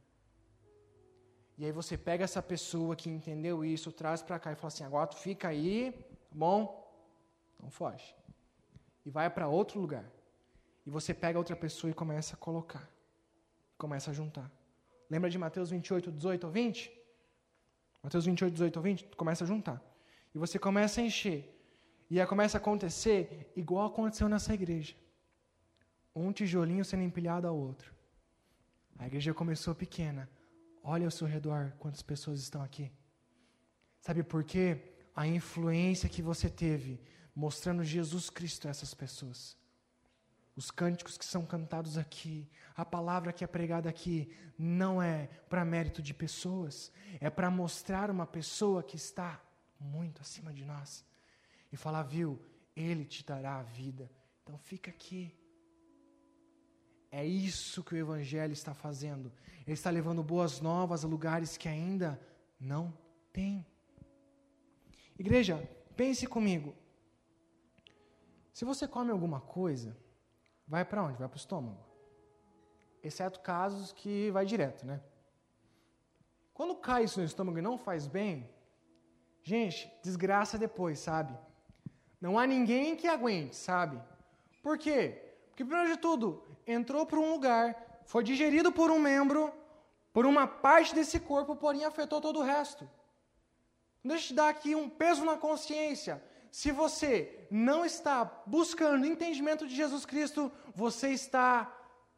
[1.57, 4.83] E aí você pega essa pessoa que entendeu isso, traz para cá e fala assim:
[4.83, 5.91] agora tu fica aí,
[6.29, 6.87] tá bom?
[7.59, 8.15] Não foge.
[9.03, 10.05] E vai para outro lugar.
[10.85, 12.87] E você pega outra pessoa e começa a colocar.
[13.77, 14.51] Começa a juntar.
[15.09, 16.91] Lembra de Mateus 28, 18 ao 20?
[18.03, 19.81] Mateus 28, 18 ao 20, tu começa a juntar.
[20.33, 21.53] E você começa a encher.
[22.09, 24.95] E aí começa a acontecer igual aconteceu nessa igreja.
[26.15, 27.93] Um tijolinho sendo empilhado ao outro.
[28.97, 30.29] A igreja começou pequena.
[30.83, 32.91] Olha ao seu redor quantas pessoas estão aqui.
[33.99, 34.93] Sabe por quê?
[35.15, 36.99] A influência que você teve
[37.35, 39.57] mostrando Jesus Cristo a essas pessoas.
[40.57, 44.27] Os cânticos que são cantados aqui, a palavra que é pregada aqui,
[44.57, 49.39] não é para mérito de pessoas, é para mostrar uma pessoa que está
[49.79, 51.05] muito acima de nós
[51.71, 52.41] e falar, viu,
[52.75, 54.09] Ele te dará a vida.
[54.41, 55.31] Então fica aqui.
[57.11, 59.31] É isso que o Evangelho está fazendo.
[59.61, 62.19] Ele está levando boas novas a lugares que ainda
[62.59, 62.91] não
[63.31, 63.63] tem.
[65.19, 65.61] Igreja,
[65.95, 66.73] pense comigo.
[68.51, 69.95] Se você come alguma coisa,
[70.67, 71.17] vai para onde?
[71.17, 71.83] Vai para o estômago.
[73.01, 75.01] Exceto casos que vai direto, né?
[76.53, 78.49] Quando cai isso no estômago e não faz bem,
[79.43, 81.37] gente, desgraça depois, sabe?
[82.19, 84.01] Não há ninguém que aguente, sabe?
[84.61, 85.23] Por quê?
[85.49, 89.53] Porque, primeiro de tudo, entrou por um lugar, foi digerido por um membro,
[90.11, 92.89] por uma parte desse corpo, porém afetou todo o resto.
[94.03, 96.23] Deixa eu te dar aqui um peso na consciência.
[96.57, 101.71] Se você não está buscando entendimento de Jesus Cristo, você está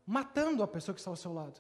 [0.05, 1.59] matando a pessoa que está ao seu lado.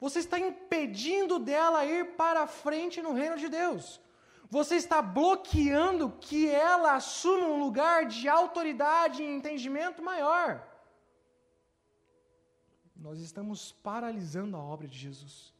[0.00, 4.00] Você está impedindo dela ir para frente no reino de Deus.
[4.48, 10.66] Você está bloqueando que ela assuma um lugar de autoridade e entendimento maior.
[12.96, 15.52] Nós estamos paralisando a obra de Jesus.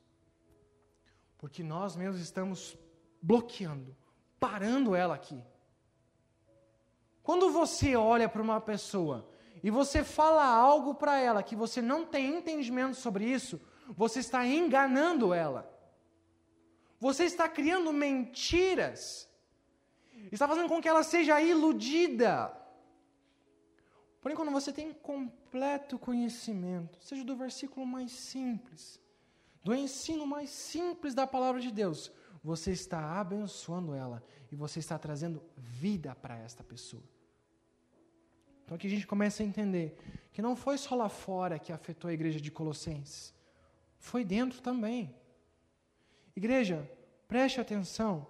[1.36, 2.74] Porque nós mesmos estamos
[3.20, 3.94] bloqueando,
[4.40, 5.44] parando ela aqui.
[7.26, 9.28] Quando você olha para uma pessoa
[9.60, 13.60] e você fala algo para ela que você não tem entendimento sobre isso,
[13.96, 15.68] você está enganando ela.
[17.00, 19.28] Você está criando mentiras.
[20.30, 22.56] Está fazendo com que ela seja iludida.
[24.20, 29.00] Porém, quando você tem completo conhecimento, seja do versículo mais simples,
[29.64, 34.22] do ensino mais simples da palavra de Deus, você está abençoando ela
[34.52, 37.15] e você está trazendo vida para esta pessoa.
[38.66, 39.96] Então aqui a gente começa a entender
[40.32, 43.32] que não foi só lá fora que afetou a igreja de Colossenses,
[43.96, 45.14] foi dentro também.
[46.34, 46.90] Igreja,
[47.28, 48.26] preste atenção.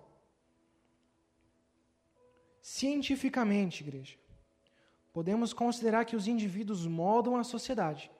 [2.60, 4.16] Cientificamente, igreja,
[5.10, 8.10] podemos considerar que os indivíduos moldam a sociedade,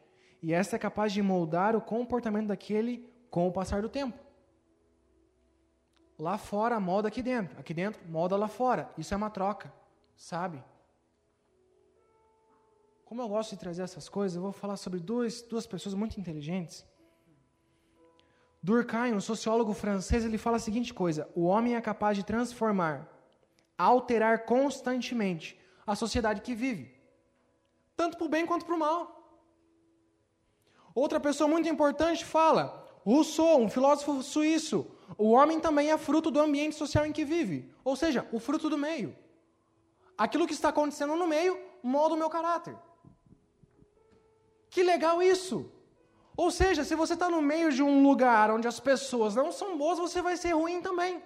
[0.42, 4.18] e esta é capaz de moldar o comportamento daquele com o passar do tempo.
[6.18, 8.90] Lá fora molda aqui dentro, aqui dentro molda lá fora.
[8.96, 9.70] Isso é uma troca,
[10.16, 10.64] sabe?
[13.06, 16.18] Como eu gosto de trazer essas coisas, eu vou falar sobre duas, duas pessoas muito
[16.18, 16.84] inteligentes.
[18.60, 23.08] Durkheim, um sociólogo francês, ele fala a seguinte coisa: o homem é capaz de transformar,
[23.78, 26.92] alterar constantemente a sociedade que vive,
[27.96, 29.00] tanto para o bem quanto para o mal.
[30.92, 34.84] Outra pessoa muito importante fala, Rousseau, um filósofo suíço,
[35.16, 38.68] o homem também é fruto do ambiente social em que vive, ou seja, o fruto
[38.68, 39.16] do meio.
[40.18, 42.76] Aquilo que está acontecendo no meio molda o meu caráter.
[44.70, 45.70] Que legal isso!
[46.36, 49.78] Ou seja, se você está no meio de um lugar onde as pessoas não são
[49.78, 51.22] boas, você vai ser ruim também.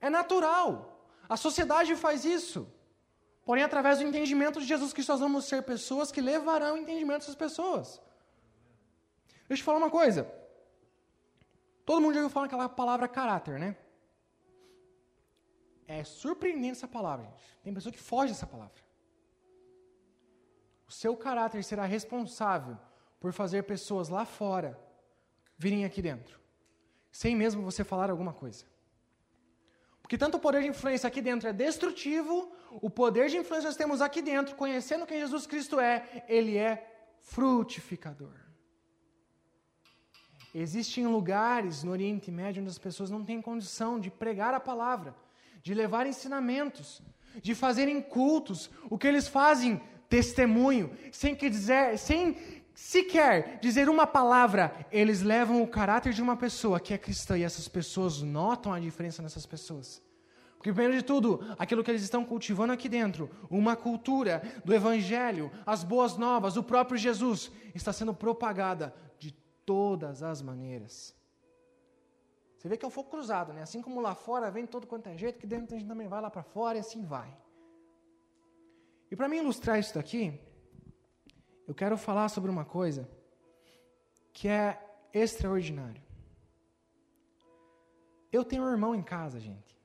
[0.00, 0.70] É natural.
[1.28, 2.66] A sociedade faz isso.
[3.44, 7.20] Porém, através do entendimento de Jesus Cristo, nós vamos ser pessoas que levarão o entendimento
[7.20, 8.00] dessas pessoas.
[9.28, 10.30] Deixa eu te falar uma coisa.
[11.84, 13.76] Todo mundo já ouviu falar aquela palavra caráter, né?
[15.86, 17.42] É surpreendente essa palavra, gente.
[17.62, 18.91] Tem pessoa que foge dessa palavra.
[20.92, 22.76] Seu caráter será responsável
[23.18, 24.78] por fazer pessoas lá fora
[25.56, 26.38] virem aqui dentro,
[27.10, 28.66] sem mesmo você falar alguma coisa.
[30.02, 33.68] Porque tanto o poder de influência aqui dentro é destrutivo, o poder de influência que
[33.68, 36.86] nós temos aqui dentro, conhecendo quem Jesus Cristo é, ele é
[37.20, 38.34] frutificador.
[40.54, 45.16] Existem lugares no Oriente Médio onde as pessoas não têm condição de pregar a palavra,
[45.62, 47.00] de levar ensinamentos,
[47.40, 48.70] de fazerem cultos.
[48.90, 49.80] O que eles fazem?
[50.12, 52.36] Testemunho, sem, que dizer, sem
[52.74, 57.42] sequer dizer uma palavra, eles levam o caráter de uma pessoa que é cristã e
[57.42, 60.02] essas pessoas notam a diferença nessas pessoas.
[60.58, 65.50] Porque, primeiro de tudo, aquilo que eles estão cultivando aqui dentro, uma cultura do Evangelho,
[65.64, 69.32] as boas novas, o próprio Jesus, está sendo propagada de
[69.64, 71.14] todas as maneiras.
[72.58, 73.62] Você vê que é um fogo cruzado, né?
[73.62, 76.20] Assim como lá fora vem todo quanto é jeito, que dentro a gente também vai
[76.20, 77.34] lá para fora e assim vai.
[79.12, 80.40] E para me ilustrar isso daqui,
[81.68, 83.06] eu quero falar sobre uma coisa
[84.32, 84.82] que é
[85.12, 86.02] extraordinário.
[88.32, 89.78] Eu tenho um irmão em casa, gente.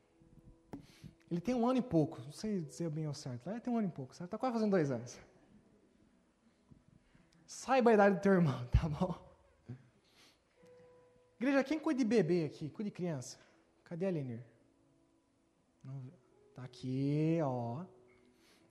[1.29, 3.49] Ele tem um ano e pouco, não sei dizer bem ao certo.
[3.49, 4.29] Ele tem um ano e pouco, certo?
[4.29, 5.19] Está quase fazendo dois anos.
[7.45, 9.13] saiba a idade do teu irmão, tá bom?
[11.37, 12.69] Igreja, quem cuida de bebê aqui?
[12.69, 13.37] Cuida de criança?
[13.83, 14.41] Cadê a Lenir?
[16.55, 17.96] Tá aqui, ó.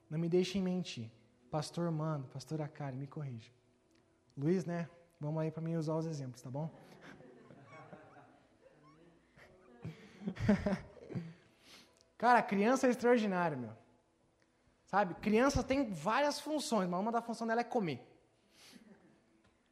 [0.09, 1.11] Não me deixem mentir.
[1.49, 3.51] Pastor Mando, pastora Karen, me corrija.
[4.35, 4.89] Luiz, né?
[5.19, 6.69] Vamos aí para mim usar os exemplos, tá bom?
[12.17, 13.71] Cara, criança é extraordinário, meu.
[14.85, 15.15] Sabe?
[15.15, 18.01] Criança tem várias funções, mas uma da função dela é comer.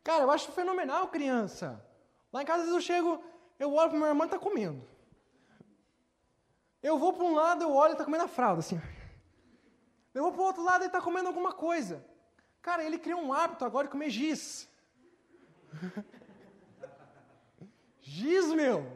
[0.03, 1.83] Cara, eu acho fenomenal criança.
[2.31, 3.23] Lá em casa, às vezes eu chego,
[3.57, 4.87] eu olho para minha irmã e está comendo.
[6.83, 8.79] Eu vou para um lado, eu olho e está comendo a fralda, assim.
[10.15, 12.03] Eu vou para o outro lado e está comendo alguma coisa.
[12.61, 14.65] Cara, ele criou um hábito agora de comer giz.
[17.99, 18.89] giz, meu.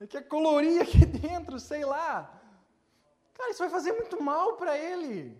[0.00, 2.40] Ele quer colorir aqui dentro, sei lá.
[3.34, 5.38] Cara, isso vai fazer muito mal para ele.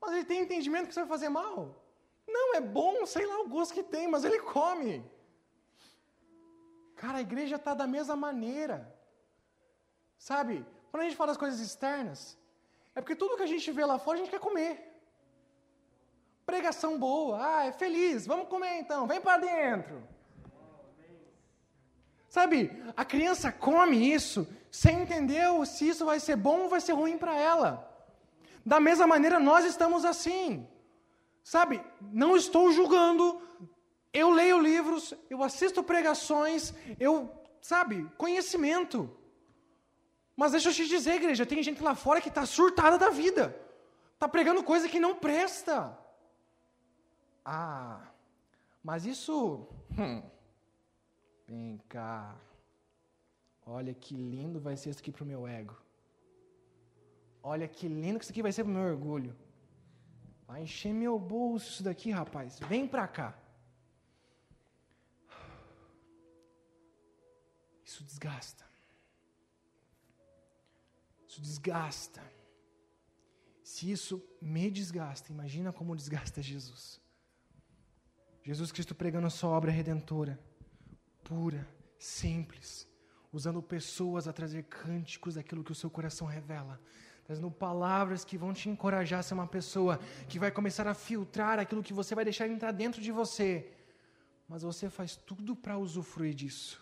[0.00, 1.80] Mas ele tem entendimento que isso vai fazer mal.
[2.26, 5.08] Não, é bom, sei lá o gosto que tem, mas ele come.
[6.96, 8.92] Cara, a igreja está da mesma maneira.
[10.18, 10.66] Sabe?
[10.90, 12.36] Quando a gente fala das coisas externas,
[12.98, 14.84] é porque tudo que a gente vê lá fora a gente quer comer.
[16.44, 20.02] Pregação boa, ah, é feliz, vamos comer então, vem para dentro.
[22.28, 26.92] Sabe, a criança come isso sem entender se isso vai ser bom ou vai ser
[26.92, 27.88] ruim para ela.
[28.66, 30.68] Da mesma maneira, nós estamos assim.
[31.42, 33.40] Sabe, não estou julgando,
[34.12, 37.30] eu leio livros, eu assisto pregações, eu,
[37.62, 39.17] sabe, conhecimento.
[40.40, 43.60] Mas deixa eu te dizer, igreja, tem gente lá fora que está surtada da vida.
[44.14, 45.98] Está pregando coisa que não presta.
[47.44, 48.08] Ah,
[48.80, 49.66] mas isso.
[49.98, 50.22] Hum,
[51.44, 52.36] vem cá.
[53.66, 55.76] Olha que lindo vai ser isso aqui para o meu ego.
[57.42, 59.36] Olha que lindo que isso aqui vai ser para o meu orgulho.
[60.46, 62.60] Vai encher meu bolso isso daqui, rapaz.
[62.60, 63.36] Vem para cá.
[67.84, 68.67] Isso desgasta.
[71.38, 72.22] Isso desgasta.
[73.62, 77.00] Se isso me desgasta, imagina como desgasta Jesus.
[78.42, 80.38] Jesus Cristo pregando a sua obra redentora,
[81.22, 81.68] pura,
[81.98, 82.88] simples,
[83.32, 86.80] usando pessoas a trazer cânticos daquilo que o seu coração revela,
[87.24, 91.58] trazendo palavras que vão te encorajar a ser uma pessoa que vai começar a filtrar
[91.58, 93.70] aquilo que você vai deixar entrar dentro de você.
[94.48, 96.80] Mas você faz tudo para usufruir disso.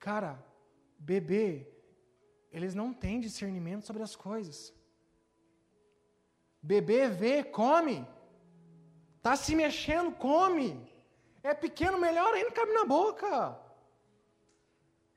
[0.00, 0.44] Cara,
[0.98, 1.72] bebê,
[2.52, 4.74] eles não têm discernimento sobre as coisas.
[6.62, 8.06] Bebê vê, come.
[9.22, 10.68] Tá se mexendo, come.
[11.42, 13.58] É pequeno, melhor ainda, cabe na boca.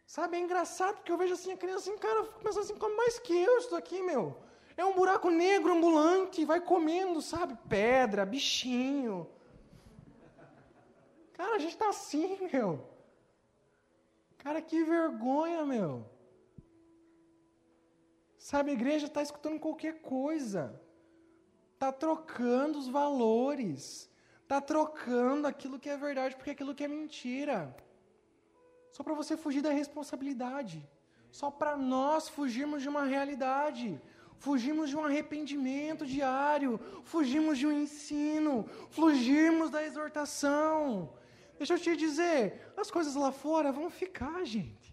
[0.07, 3.19] Sabe, é engraçado, porque eu vejo assim a criança assim, cara, começa assim, come mais
[3.19, 4.37] que eu isso aqui, meu.
[4.77, 9.29] É um buraco negro ambulante, vai comendo, sabe, pedra, bichinho.
[11.33, 12.87] Cara, a gente tá assim, meu.
[14.37, 16.14] Cara, que vergonha, meu.
[18.49, 20.79] Sabe, a igreja está escutando qualquer coisa.
[21.73, 24.07] Está trocando os valores.
[24.43, 27.75] Está trocando aquilo que é verdade porque aquilo que é mentira.
[28.91, 30.87] Só para você fugir da responsabilidade.
[31.31, 33.99] Só para nós fugirmos de uma realidade.
[34.37, 36.79] Fugimos de um arrependimento diário.
[37.03, 38.53] Fugimos de um ensino.
[38.91, 41.09] Fugimos da exortação.
[41.57, 44.84] Deixa eu te dizer, as coisas lá fora vão ficar, gente.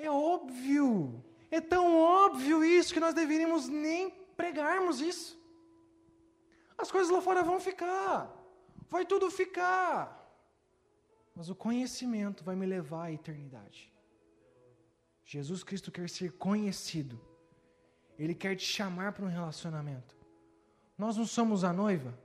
[0.00, 1.22] É óbvio.
[1.50, 5.38] É tão óbvio isso que nós deveríamos nem pregarmos isso.
[6.78, 8.34] As coisas lá fora vão ficar.
[8.88, 10.16] Vai tudo ficar.
[11.34, 13.92] Mas o conhecimento vai me levar à eternidade.
[15.24, 17.20] Jesus Cristo quer ser conhecido.
[18.18, 20.16] Ele quer te chamar para um relacionamento.
[20.96, 22.18] Nós não somos a noiva?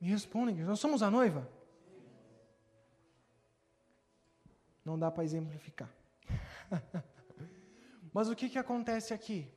[0.00, 1.50] Me respondem, nós somos a noiva?
[4.86, 5.92] Não dá para exemplificar.
[8.14, 9.52] Mas o que, que acontece aqui?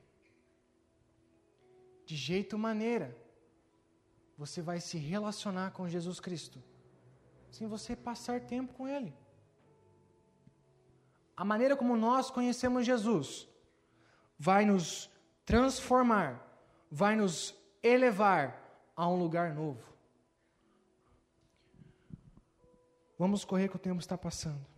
[2.04, 3.16] De jeito maneira,
[4.36, 6.64] você vai se relacionar com Jesus Cristo,
[7.52, 9.14] sem você passar tempo com Ele.
[11.38, 13.48] A maneira como nós conhecemos Jesus
[14.36, 15.12] vai nos
[15.46, 16.44] transformar,
[16.90, 17.54] vai nos
[17.84, 18.60] elevar
[18.96, 19.88] a um lugar novo.
[23.16, 24.69] Vamos correr que o tempo está passando.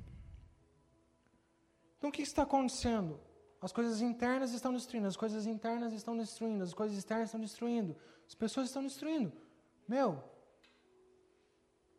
[2.02, 3.20] Então o que está acontecendo?
[3.62, 7.96] As coisas internas estão destruindo, as coisas internas estão destruindo, as coisas externas estão destruindo,
[8.28, 9.32] as pessoas estão destruindo.
[9.88, 10.20] Meu.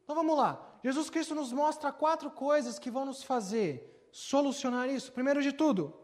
[0.03, 0.61] Então vamos lá.
[0.83, 5.13] Jesus Cristo nos mostra quatro coisas que vão nos fazer solucionar isso.
[5.13, 5.95] Primeiro de tudo,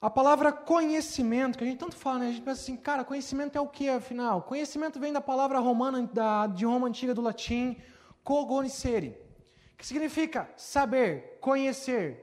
[0.00, 2.28] A palavra conhecimento, que a gente tanto fala, né?
[2.28, 4.42] a gente pensa assim, cara, conhecimento é o que afinal?
[4.42, 7.76] Conhecimento vem da palavra romana, da, de Roma antiga, do latim,
[8.22, 9.18] cognoscere,
[9.80, 12.22] que significa saber, conhecer.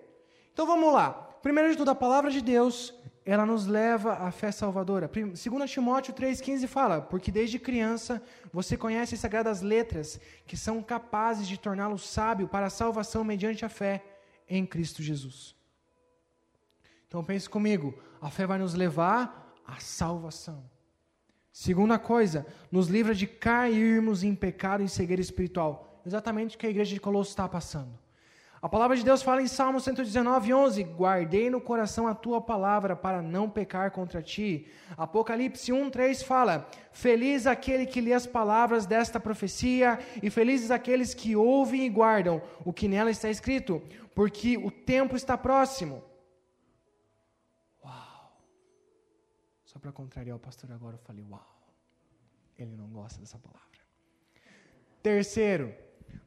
[0.54, 1.10] Então vamos lá.
[1.42, 2.94] Primeiro de tudo, a palavra de Deus,
[3.26, 5.10] ela nos leva à fé salvadora.
[5.12, 8.22] 2 Timóteo 3,15 fala, porque desde criança
[8.54, 13.66] você conhece as sagradas letras, que são capazes de torná-lo sábio para a salvação mediante
[13.66, 14.06] a fé
[14.48, 15.56] em Cristo Jesus.
[17.08, 20.64] Então pense comigo, a fé vai nos levar à salvação.
[21.52, 25.88] Segunda coisa, nos livra de cairmos em pecado e cegueira espiritual.
[26.08, 27.92] Exatamente o que a igreja de Colosso está passando.
[28.62, 32.96] A palavra de Deus fala em Salmo 119, 11: Guardei no coração a tua palavra
[32.96, 34.68] para não pecar contra ti.
[34.96, 41.14] Apocalipse 1, 3 fala: Feliz aquele que lê as palavras desta profecia, e felizes aqueles
[41.14, 43.84] que ouvem e guardam o que nela está escrito,
[44.16, 46.02] porque o tempo está próximo.
[49.66, 51.46] Só para contrariar o pastor agora, eu falei, uau,
[52.58, 53.68] ele não gosta dessa palavra.
[55.04, 55.76] Terceiro,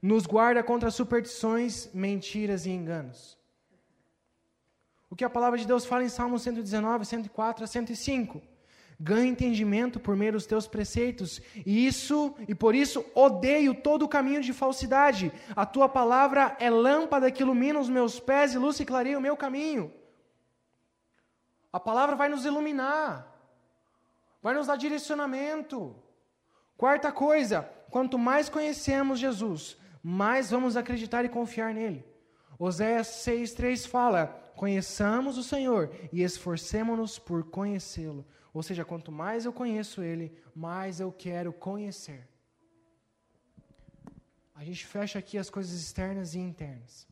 [0.00, 3.38] nos guarda contra superstições, mentiras e enganos.
[5.08, 8.40] O que a palavra de Deus fala em Salmo 119, 104 a 105.
[8.98, 14.08] Ganha entendimento por meio dos teus preceitos, e isso, e por isso odeio todo o
[14.08, 15.32] caminho de falsidade.
[15.56, 19.22] A tua palavra é lâmpada que ilumina os meus pés e luz e clareia o
[19.22, 19.92] meu caminho.
[21.72, 23.30] A palavra vai nos iluminar
[24.42, 25.94] vai nos dar direcionamento.
[26.76, 32.04] Quarta coisa, quanto mais conhecemos Jesus, mais vamos acreditar e confiar nele.
[32.58, 38.26] Oséias 6,3 fala: Conheçamos o Senhor e esforcemos-nos por conhecê-lo.
[38.52, 42.28] Ou seja, quanto mais eu conheço Ele, mais eu quero conhecer.
[44.54, 47.08] A gente fecha aqui as coisas externas e internas.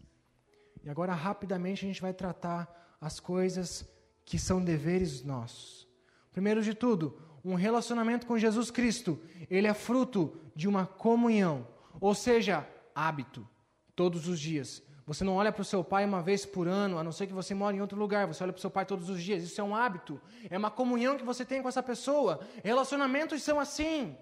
[0.83, 3.89] E agora, rapidamente, a gente vai tratar as coisas
[4.25, 5.89] que são deveres nossos.
[6.31, 7.19] Primeiro de tudo,
[7.49, 9.19] um relacionamento com Jesus Cristo,
[9.51, 11.67] ele é fruto de uma comunhão,
[11.99, 13.49] ou seja, hábito,
[13.97, 14.83] todos os dias.
[15.07, 17.33] Você não olha para o seu pai uma vez por ano, a não ser que
[17.33, 19.43] você mora em outro lugar, você olha para o seu pai todos os dias.
[19.43, 20.21] Isso é um hábito,
[20.51, 22.41] é uma comunhão que você tem com essa pessoa.
[22.63, 24.15] Relacionamentos são assim.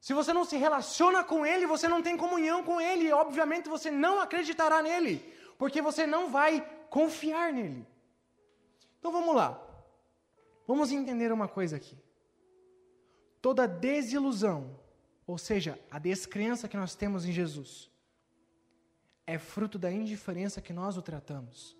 [0.00, 3.90] Se você não se relaciona com ele, você não tem comunhão com ele, obviamente você
[3.90, 5.20] não acreditará nele,
[5.58, 7.84] porque você não vai confiar nele.
[9.00, 9.60] Então vamos lá.
[10.68, 11.98] Vamos entender uma coisa aqui.
[13.40, 14.78] Toda desilusão,
[15.26, 17.90] ou seja, a descrença que nós temos em Jesus,
[19.26, 21.76] é fruto da indiferença que nós o tratamos.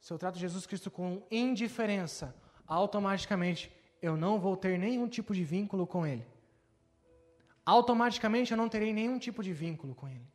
[0.00, 2.34] Se eu trato Jesus Cristo com indiferença,
[2.66, 6.26] automaticamente eu não vou ter nenhum tipo de vínculo com Ele.
[7.64, 10.28] Automaticamente eu não terei nenhum tipo de vínculo com Ele.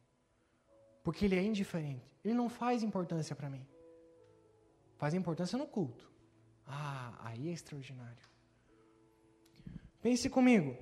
[1.03, 2.09] Porque Ele é indiferente.
[2.23, 3.65] Ele não faz importância para mim.
[4.97, 6.11] Faz importância no culto.
[6.65, 8.23] Ah, aí é extraordinário.
[10.01, 10.77] Pense comigo.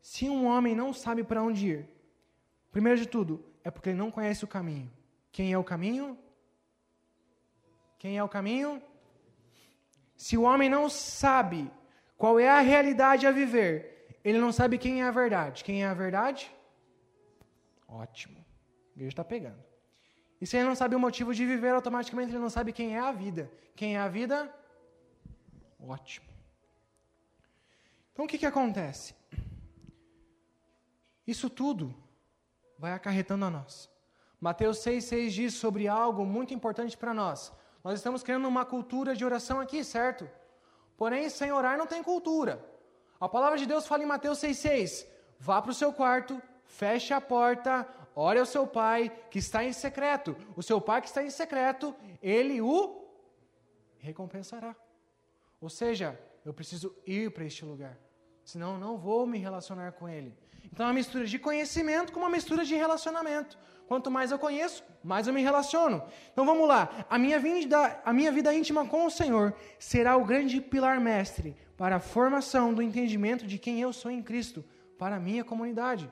[0.00, 1.88] Se um homem não sabe para onde ir,
[2.70, 4.92] primeiro de tudo, é porque ele não conhece o caminho.
[5.32, 6.18] Quem é o caminho?
[7.98, 8.82] Quem é o caminho?
[10.16, 11.70] Se o homem não sabe
[12.18, 15.64] qual é a realidade a viver, ele não sabe quem é a verdade.
[15.64, 16.54] Quem é a verdade?
[17.88, 18.38] Ótimo.
[18.38, 19.62] A igreja está pegando.
[20.40, 23.00] E se ele não sabe o motivo de viver, automaticamente ele não sabe quem é
[23.00, 23.50] a vida.
[23.74, 24.54] Quem é a vida?
[25.80, 26.33] Ótimo.
[28.14, 29.14] Então o que, que acontece?
[31.26, 31.94] Isso tudo
[32.78, 33.90] vai acarretando a nós.
[34.40, 37.52] Mateus 6,6 diz sobre algo muito importante para nós.
[37.82, 40.26] Nós estamos criando uma cultura de oração aqui, certo?
[40.96, 42.64] Porém, sem orar não tem cultura.
[43.20, 45.06] A palavra de Deus fala em Mateus 6,6:
[45.38, 49.72] vá para o seu quarto, feche a porta, Ore ao seu pai que está em
[49.72, 50.36] secreto.
[50.56, 53.04] O seu pai que está em secreto, ele o
[53.98, 54.76] recompensará.
[55.60, 57.98] Ou seja, eu preciso ir para este lugar.
[58.44, 60.34] Senão não vou me relacionar com ele.
[60.72, 63.56] Então é uma mistura de conhecimento com uma mistura de relacionamento.
[63.86, 66.02] Quanto mais eu conheço, mais eu me relaciono.
[66.32, 67.06] Então vamos lá.
[67.08, 71.56] A minha vida, a minha vida íntima com o Senhor será o grande pilar mestre
[71.76, 74.64] para a formação do entendimento de quem eu sou em Cristo
[74.98, 76.10] para a minha comunidade.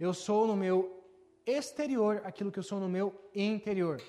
[0.00, 1.02] Eu sou no meu
[1.46, 4.00] exterior aquilo que eu sou no meu interior.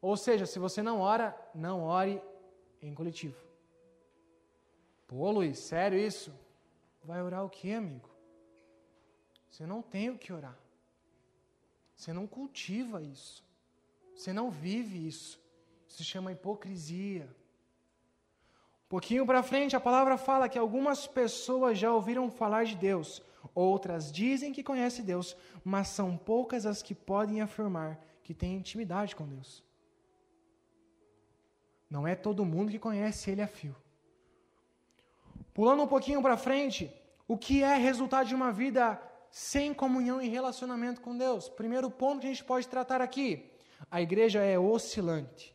[0.00, 2.20] Ou seja, se você não ora, não ore
[2.80, 3.36] em coletivo.
[5.06, 6.32] Pô, Luiz, sério isso?
[7.04, 8.08] Vai orar o que, amigo?
[9.48, 10.58] Você não tem o que orar.
[11.94, 13.44] Você não cultiva isso.
[14.14, 15.40] Você não vive isso.
[15.86, 17.28] Isso se chama hipocrisia.
[18.86, 23.22] Um pouquinho para frente, a palavra fala que algumas pessoas já ouviram falar de Deus,
[23.54, 29.16] Outras dizem que conhecem Deus, mas são poucas as que podem afirmar que têm intimidade
[29.16, 29.64] com Deus.
[31.90, 33.76] Não é todo mundo que conhece ele a fio.
[35.54, 36.90] Pulando um pouquinho para frente,
[37.28, 39.00] o que é resultado de uma vida
[39.30, 41.48] sem comunhão e relacionamento com Deus?
[41.48, 43.50] Primeiro ponto que a gente pode tratar aqui:
[43.90, 45.54] a igreja é oscilante.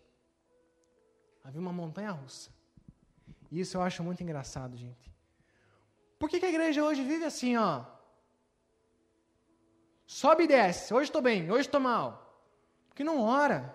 [1.43, 2.51] Havia uma montanha russa.
[3.51, 5.13] Isso eu acho muito engraçado, gente.
[6.19, 7.85] Por que, que a igreja hoje vive assim, ó?
[10.05, 10.93] Sobe e desce.
[10.93, 12.45] Hoje estou bem, hoje estou mal.
[12.89, 13.73] Porque não ora.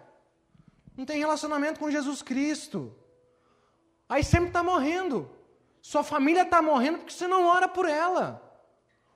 [0.97, 2.95] Não tem relacionamento com Jesus Cristo.
[4.09, 5.31] Aí sempre está morrendo.
[5.83, 8.41] Sua família está morrendo porque você não ora por ela.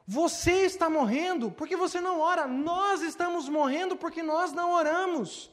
[0.04, 2.46] Você está morrendo porque você não ora.
[2.46, 5.50] Nós estamos morrendo porque nós não oramos.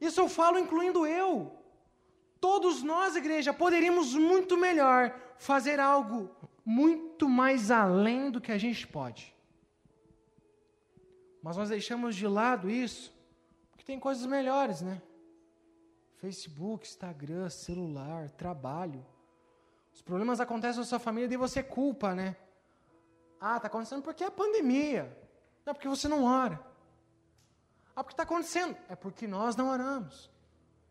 [0.00, 1.52] Isso eu falo incluindo eu.
[2.40, 6.34] Todos nós, igreja, poderíamos muito melhor fazer algo
[6.64, 9.34] muito mais além do que a gente pode.
[11.42, 13.12] Mas nós deixamos de lado isso,
[13.70, 15.02] porque tem coisas melhores, né?
[16.16, 19.04] Facebook, Instagram, celular, trabalho.
[20.00, 22.34] Os problemas acontecem na sua família e você culpa, né?
[23.38, 25.14] Ah, está acontecendo porque é pandemia.
[25.62, 26.58] Não é porque você não ora.
[27.94, 28.74] Ah, porque está acontecendo?
[28.88, 30.30] É porque nós não oramos.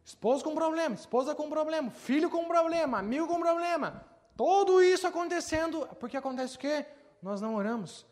[0.05, 4.05] Esposo com problema, esposa com problema, filho com problema, amigo com problema.
[4.37, 6.85] Tudo isso acontecendo, porque acontece o quê?
[7.19, 8.05] Nós não oramos.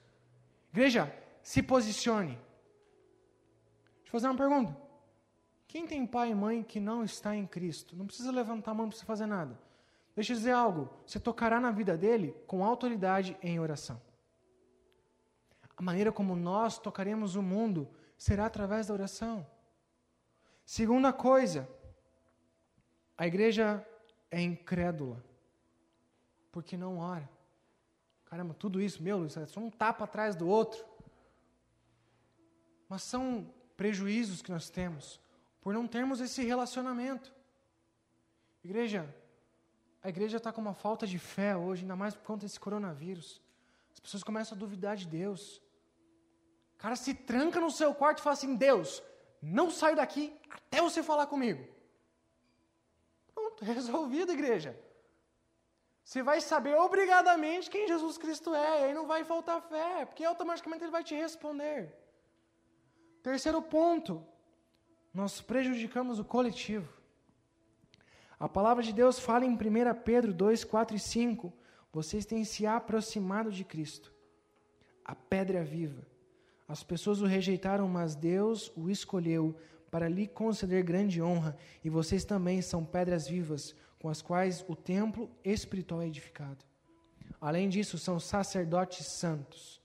[0.73, 2.39] Igreja, se posicione.
[3.99, 4.75] Deixa eu fazer uma pergunta.
[5.67, 7.95] Quem tem pai e mãe que não está em Cristo?
[7.95, 9.66] Não precisa levantar a mão, não precisa fazer nada.
[10.17, 10.89] Deixa eu dizer algo.
[11.05, 14.01] Você tocará na vida dele com autoridade em oração.
[15.77, 17.87] A maneira como nós tocaremos o mundo
[18.17, 19.45] será através da oração.
[20.65, 21.69] Segunda coisa,
[23.15, 23.87] a igreja
[24.31, 25.23] é incrédula
[26.51, 27.29] porque não ora.
[28.25, 30.83] Caramba, tudo isso, meu, isso é só um tapa atrás do outro.
[32.89, 35.21] Mas são prejuízos que nós temos
[35.61, 37.31] por não termos esse relacionamento.
[38.63, 39.07] Igreja,
[40.07, 43.41] a igreja está com uma falta de fé hoje, ainda mais por conta desse coronavírus.
[43.93, 45.61] As pessoas começam a duvidar de Deus.
[46.75, 49.03] O cara se tranca no seu quarto e fala assim: Deus,
[49.41, 51.67] não saio daqui até você falar comigo.
[53.35, 54.79] Pronto, resolvido, igreja.
[56.05, 60.23] Você vai saber obrigadamente quem Jesus Cristo é, e aí não vai faltar fé, porque
[60.23, 61.93] automaticamente ele vai te responder.
[63.21, 64.25] Terceiro ponto,
[65.13, 66.96] nós prejudicamos o coletivo.
[68.39, 69.57] A palavra de Deus fala em 1
[70.03, 71.53] Pedro 2, 4 e 5:
[71.91, 74.13] vocês têm se aproximado de Cristo,
[75.03, 76.05] a pedra viva.
[76.67, 79.55] As pessoas o rejeitaram, mas Deus o escolheu
[79.89, 84.75] para lhe conceder grande honra, e vocês também são pedras vivas, com as quais o
[84.75, 86.63] templo espiritual é edificado.
[87.41, 89.81] Além disso, são sacerdotes santos,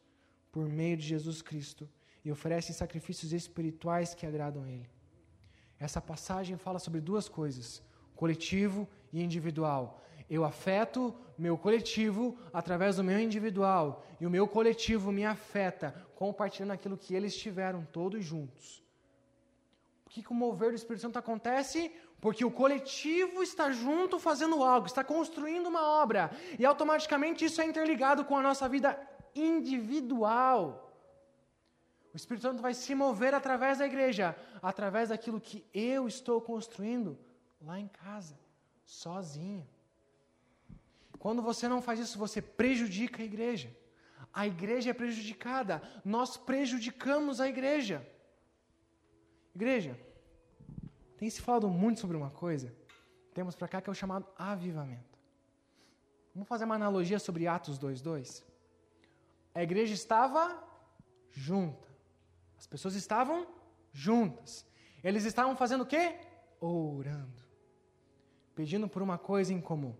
[0.50, 1.88] por meio de Jesus Cristo,
[2.24, 4.90] e oferecem sacrifícios espirituais que agradam a Ele.
[5.78, 7.82] Essa passagem fala sobre duas coisas:
[8.22, 8.80] coletivo
[9.12, 9.82] e individual.
[10.36, 16.74] Eu afeto meu coletivo através do meu individual, e o meu coletivo me afeta compartilhando
[16.74, 18.82] aquilo que eles tiveram todos juntos
[20.12, 21.90] que, que o mover do Espírito Santo acontece?
[22.20, 27.64] Porque o coletivo está junto fazendo algo, está construindo uma obra, e automaticamente isso é
[27.64, 28.90] interligado com a nossa vida
[29.34, 30.62] individual.
[32.12, 37.18] O Espírito Santo vai se mover através da igreja, através daquilo que eu estou construindo
[37.64, 38.38] lá em casa,
[38.84, 39.66] sozinho.
[41.18, 43.74] Quando você não faz isso, você prejudica a igreja.
[44.32, 48.06] A igreja é prejudicada, nós prejudicamos a igreja.
[49.54, 49.98] Igreja,
[51.18, 52.74] tem se falado muito sobre uma coisa,
[53.34, 55.18] temos para cá que é o chamado avivamento.
[56.34, 58.42] Vamos fazer uma analogia sobre Atos 2:2.
[59.54, 60.58] A igreja estava
[61.30, 61.86] junta.
[62.58, 63.46] As pessoas estavam
[63.92, 64.66] juntas.
[65.04, 66.18] Eles estavam fazendo o quê?
[66.58, 67.41] Orando.
[68.54, 69.94] Pedindo por uma coisa em comum.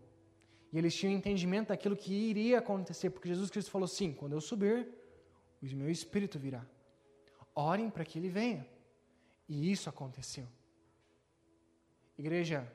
[0.72, 4.40] E eles tinham entendimento daquilo que iria acontecer, porque Jesus Cristo falou assim: quando eu
[4.40, 4.88] subir,
[5.62, 6.64] o meu espírito virá.
[7.54, 8.66] Orem para que ele venha.
[9.48, 10.46] E isso aconteceu.
[12.18, 12.70] Igreja,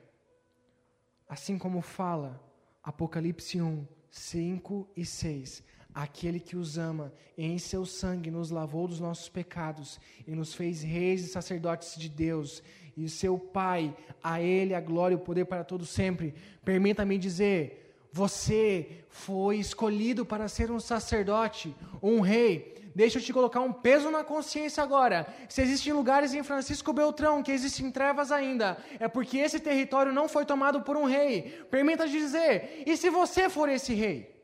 [1.28, 2.40] assim como fala
[2.82, 5.62] Apocalipse 1, 5 e 6,
[5.92, 10.82] aquele que os ama, em seu sangue nos lavou dos nossos pecados e nos fez
[10.82, 12.62] reis e sacerdotes de Deus,
[13.04, 16.34] e seu Pai, a Ele a glória e o poder para todos sempre.
[16.64, 23.60] Permita-me dizer, você foi escolhido para ser um sacerdote, um rei, Deixa eu te colocar
[23.60, 25.24] um peso na consciência agora.
[25.48, 30.28] Se existem lugares em Francisco Beltrão que existem trevas ainda, é porque esse território não
[30.28, 31.64] foi tomado por um rei.
[31.70, 34.34] Permita dizer, e se você for esse rei?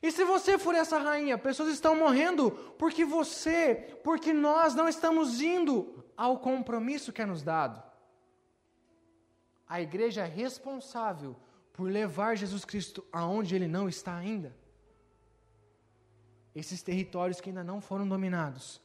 [0.00, 1.36] E se você for essa rainha?
[1.36, 7.44] Pessoas estão morrendo porque você, porque nós não estamos indo ao compromisso que é nos
[7.44, 7.80] dado.
[9.68, 11.36] a igreja é responsável
[11.74, 14.52] por levar Jesus Cristo aonde ele não está ainda.
[16.54, 18.80] Esses territórios que ainda não foram dominados,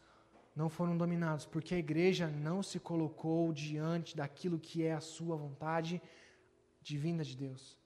[0.56, 5.36] não foram dominados porque a igreja não se colocou diante daquilo que é a sua
[5.36, 6.00] vontade
[6.82, 7.78] divina de Deus.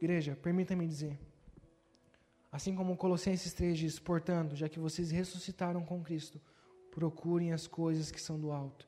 [0.00, 1.18] Igreja, permita-me dizer,
[2.50, 6.40] assim como Colossenses 3 diz, portanto, já que vocês ressuscitaram com Cristo,
[6.92, 8.86] procurem as coisas que são do alto,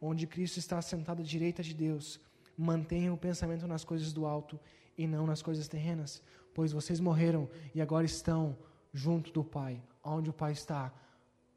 [0.00, 2.20] onde Cristo está sentado à direita de Deus.
[2.56, 4.60] Mantenham o pensamento nas coisas do alto
[4.98, 8.56] e não nas coisas terrenas, pois vocês morreram e agora estão
[8.92, 10.92] junto do Pai, onde o Pai está,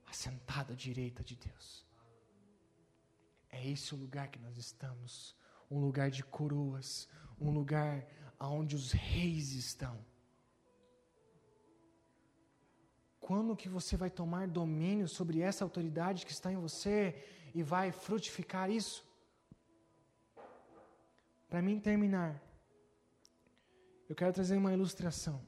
[0.07, 1.85] assentado à direita de Deus.
[3.49, 5.35] É esse o lugar que nós estamos,
[5.69, 7.09] um lugar de coroas,
[7.41, 8.05] um lugar
[8.39, 9.97] onde os reis estão.
[13.27, 17.13] Quando que você vai tomar domínio sobre essa autoridade que está em você
[17.53, 19.05] e vai frutificar isso?
[21.49, 22.41] Para mim terminar,
[24.07, 25.41] eu quero trazer uma ilustração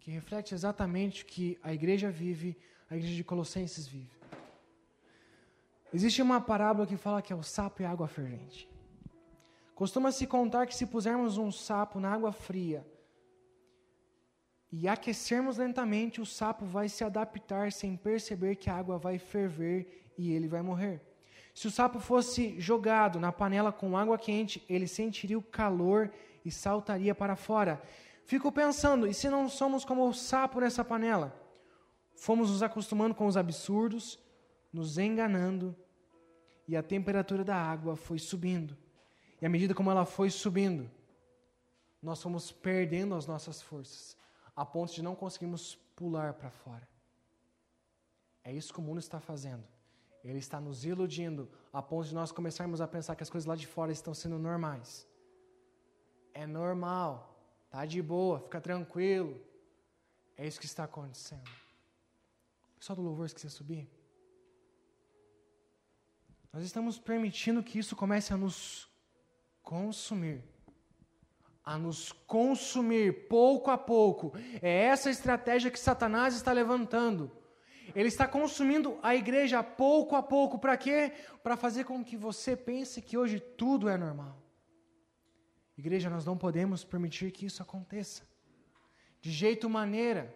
[0.00, 2.56] que reflete exatamente o que a igreja vive,
[2.88, 4.16] a igreja de Colossenses vive.
[5.92, 8.66] Existe uma parábola que fala que é o sapo e a água fervente.
[9.74, 12.82] Costuma-se contar que se pusermos um sapo na água fria
[14.72, 20.10] e aquecermos lentamente, o sapo vai se adaptar sem perceber que a água vai ferver
[20.16, 21.02] e ele vai morrer.
[21.54, 26.10] Se o sapo fosse jogado na panela com água quente, ele sentiria o calor
[26.42, 27.82] e saltaria para fora.
[28.24, 31.38] Fico pensando, e se não somos como o sapo nessa panela?
[32.14, 34.18] Fomos nos acostumando com os absurdos,
[34.72, 35.76] nos enganando,
[36.66, 38.74] e a temperatura da água foi subindo.
[39.40, 40.90] E à medida como ela foi subindo,
[42.02, 44.16] nós fomos perdendo as nossas forças,
[44.54, 46.88] a ponto de não conseguirmos pular para fora.
[48.44, 49.64] É isso que o mundo está fazendo.
[50.24, 53.56] Ele está nos iludindo a ponto de nós começarmos a pensar que as coisas lá
[53.56, 55.06] de fora estão sendo normais.
[56.32, 57.28] É normal.
[57.70, 59.40] Tá de boa, fica tranquilo.
[60.36, 61.50] É isso que está acontecendo.
[62.78, 63.88] Pessoal do louvor, se quiser subir.
[66.52, 68.88] Nós estamos permitindo que isso comece a nos
[69.62, 70.44] consumir.
[71.64, 74.32] A nos consumir pouco a pouco.
[74.60, 77.30] É essa estratégia que Satanás está levantando.
[77.94, 80.58] Ele está consumindo a igreja pouco a pouco.
[80.58, 81.12] Para quê?
[81.42, 84.42] Para fazer com que você pense que hoje tudo é normal.
[85.76, 88.22] Igreja, nós não podemos permitir que isso aconteça.
[89.20, 90.34] De jeito maneira.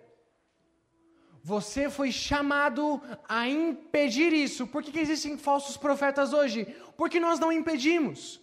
[1.43, 4.67] Você foi chamado a impedir isso.
[4.67, 6.65] Por que, que existem falsos profetas hoje?
[6.97, 8.41] Porque nós não impedimos.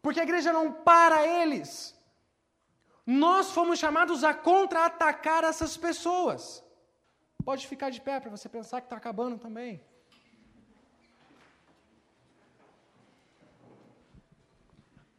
[0.00, 1.94] Porque a igreja não para eles.
[3.10, 6.62] Nós fomos chamados a contra-atacar essas pessoas.
[7.42, 9.82] Pode ficar de pé para você pensar que está acabando também.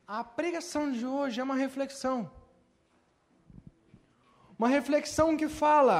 [0.05, 2.31] A pregação de hoje é uma reflexão.
[4.59, 5.99] Uma reflexão que fala: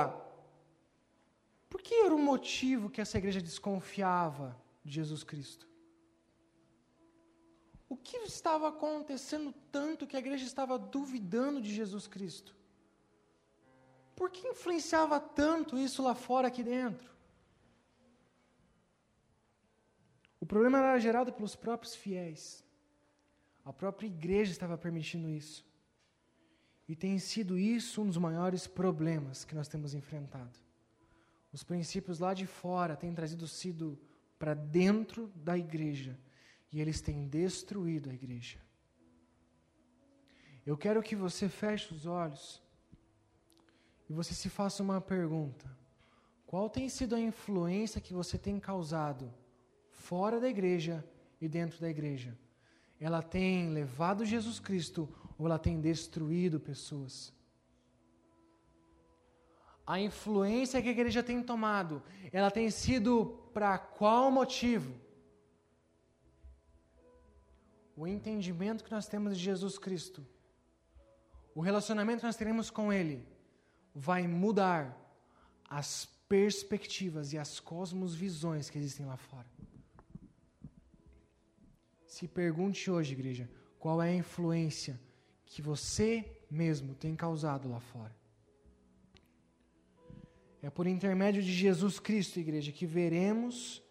[1.71, 5.68] por que era o motivo que essa igreja desconfiava de Jesus Cristo?
[7.89, 12.55] O que estava acontecendo tanto que a igreja estava duvidando de Jesus Cristo?
[14.15, 17.09] Por que influenciava tanto isso lá fora, aqui dentro?
[20.39, 22.63] O problema era gerado pelos próprios fiéis.
[23.65, 25.65] A própria igreja estava permitindo isso.
[26.87, 30.59] E tem sido isso um dos maiores problemas que nós temos enfrentado.
[31.51, 33.97] Os princípios lá de fora têm trazido sido
[34.37, 36.17] para dentro da igreja
[36.72, 38.59] e eles têm destruído a igreja.
[40.65, 42.61] Eu quero que você feche os olhos
[44.09, 45.65] e você se faça uma pergunta:
[46.45, 49.34] qual tem sido a influência que você tem causado
[49.89, 51.03] fora da igreja
[51.41, 52.38] e dentro da igreja?
[52.99, 55.07] ela tem levado Jesus Cristo
[55.38, 57.34] ou ela tem destruído pessoas.
[59.88, 64.93] A influência que a igreja tem tomado, ela tem sido para qual motivo?
[67.99, 70.25] O entendimento que nós temos de Jesus Cristo,
[71.53, 73.27] o relacionamento que nós teremos com Ele,
[73.93, 74.97] vai mudar
[75.69, 79.47] as perspectivas e as cosmosvisões que existem lá fora.
[82.07, 84.97] Se pergunte hoje, igreja, qual é a influência
[85.45, 88.15] que você mesmo tem causado lá fora.
[90.61, 93.83] É por intermédio de Jesus Cristo, igreja, que veremos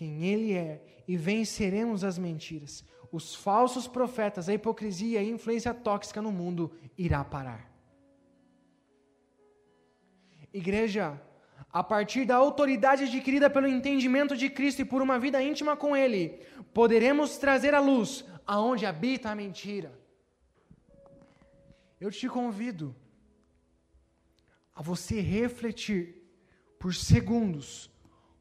[0.00, 2.82] quem Ele é e venceremos as mentiras.
[3.12, 7.70] Os falsos profetas, a hipocrisia e a influência tóxica no mundo irá parar.
[10.54, 11.20] Igreja,
[11.70, 15.94] a partir da autoridade adquirida pelo entendimento de Cristo e por uma vida íntima com
[15.94, 16.40] Ele,
[16.72, 19.92] poderemos trazer à luz aonde habita a mentira.
[22.00, 22.96] Eu te convido
[24.74, 26.22] a você refletir
[26.78, 27.90] por segundos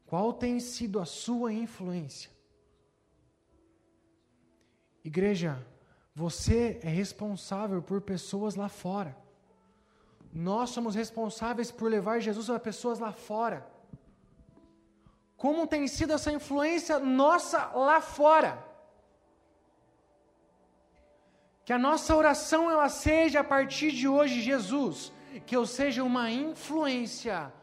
[0.09, 2.31] qual tem sido a sua influência.
[5.03, 5.63] Igreja,
[6.15, 9.15] você é responsável por pessoas lá fora.
[10.33, 13.59] Nós somos responsáveis por levar Jesus a pessoas lá fora.
[15.37, 18.51] Como tem sido essa influência nossa lá fora?
[21.63, 25.13] Que a nossa oração ela seja a partir de hoje, Jesus,
[25.45, 27.53] que eu seja uma influência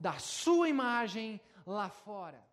[0.00, 2.51] da sua imagem lá fora.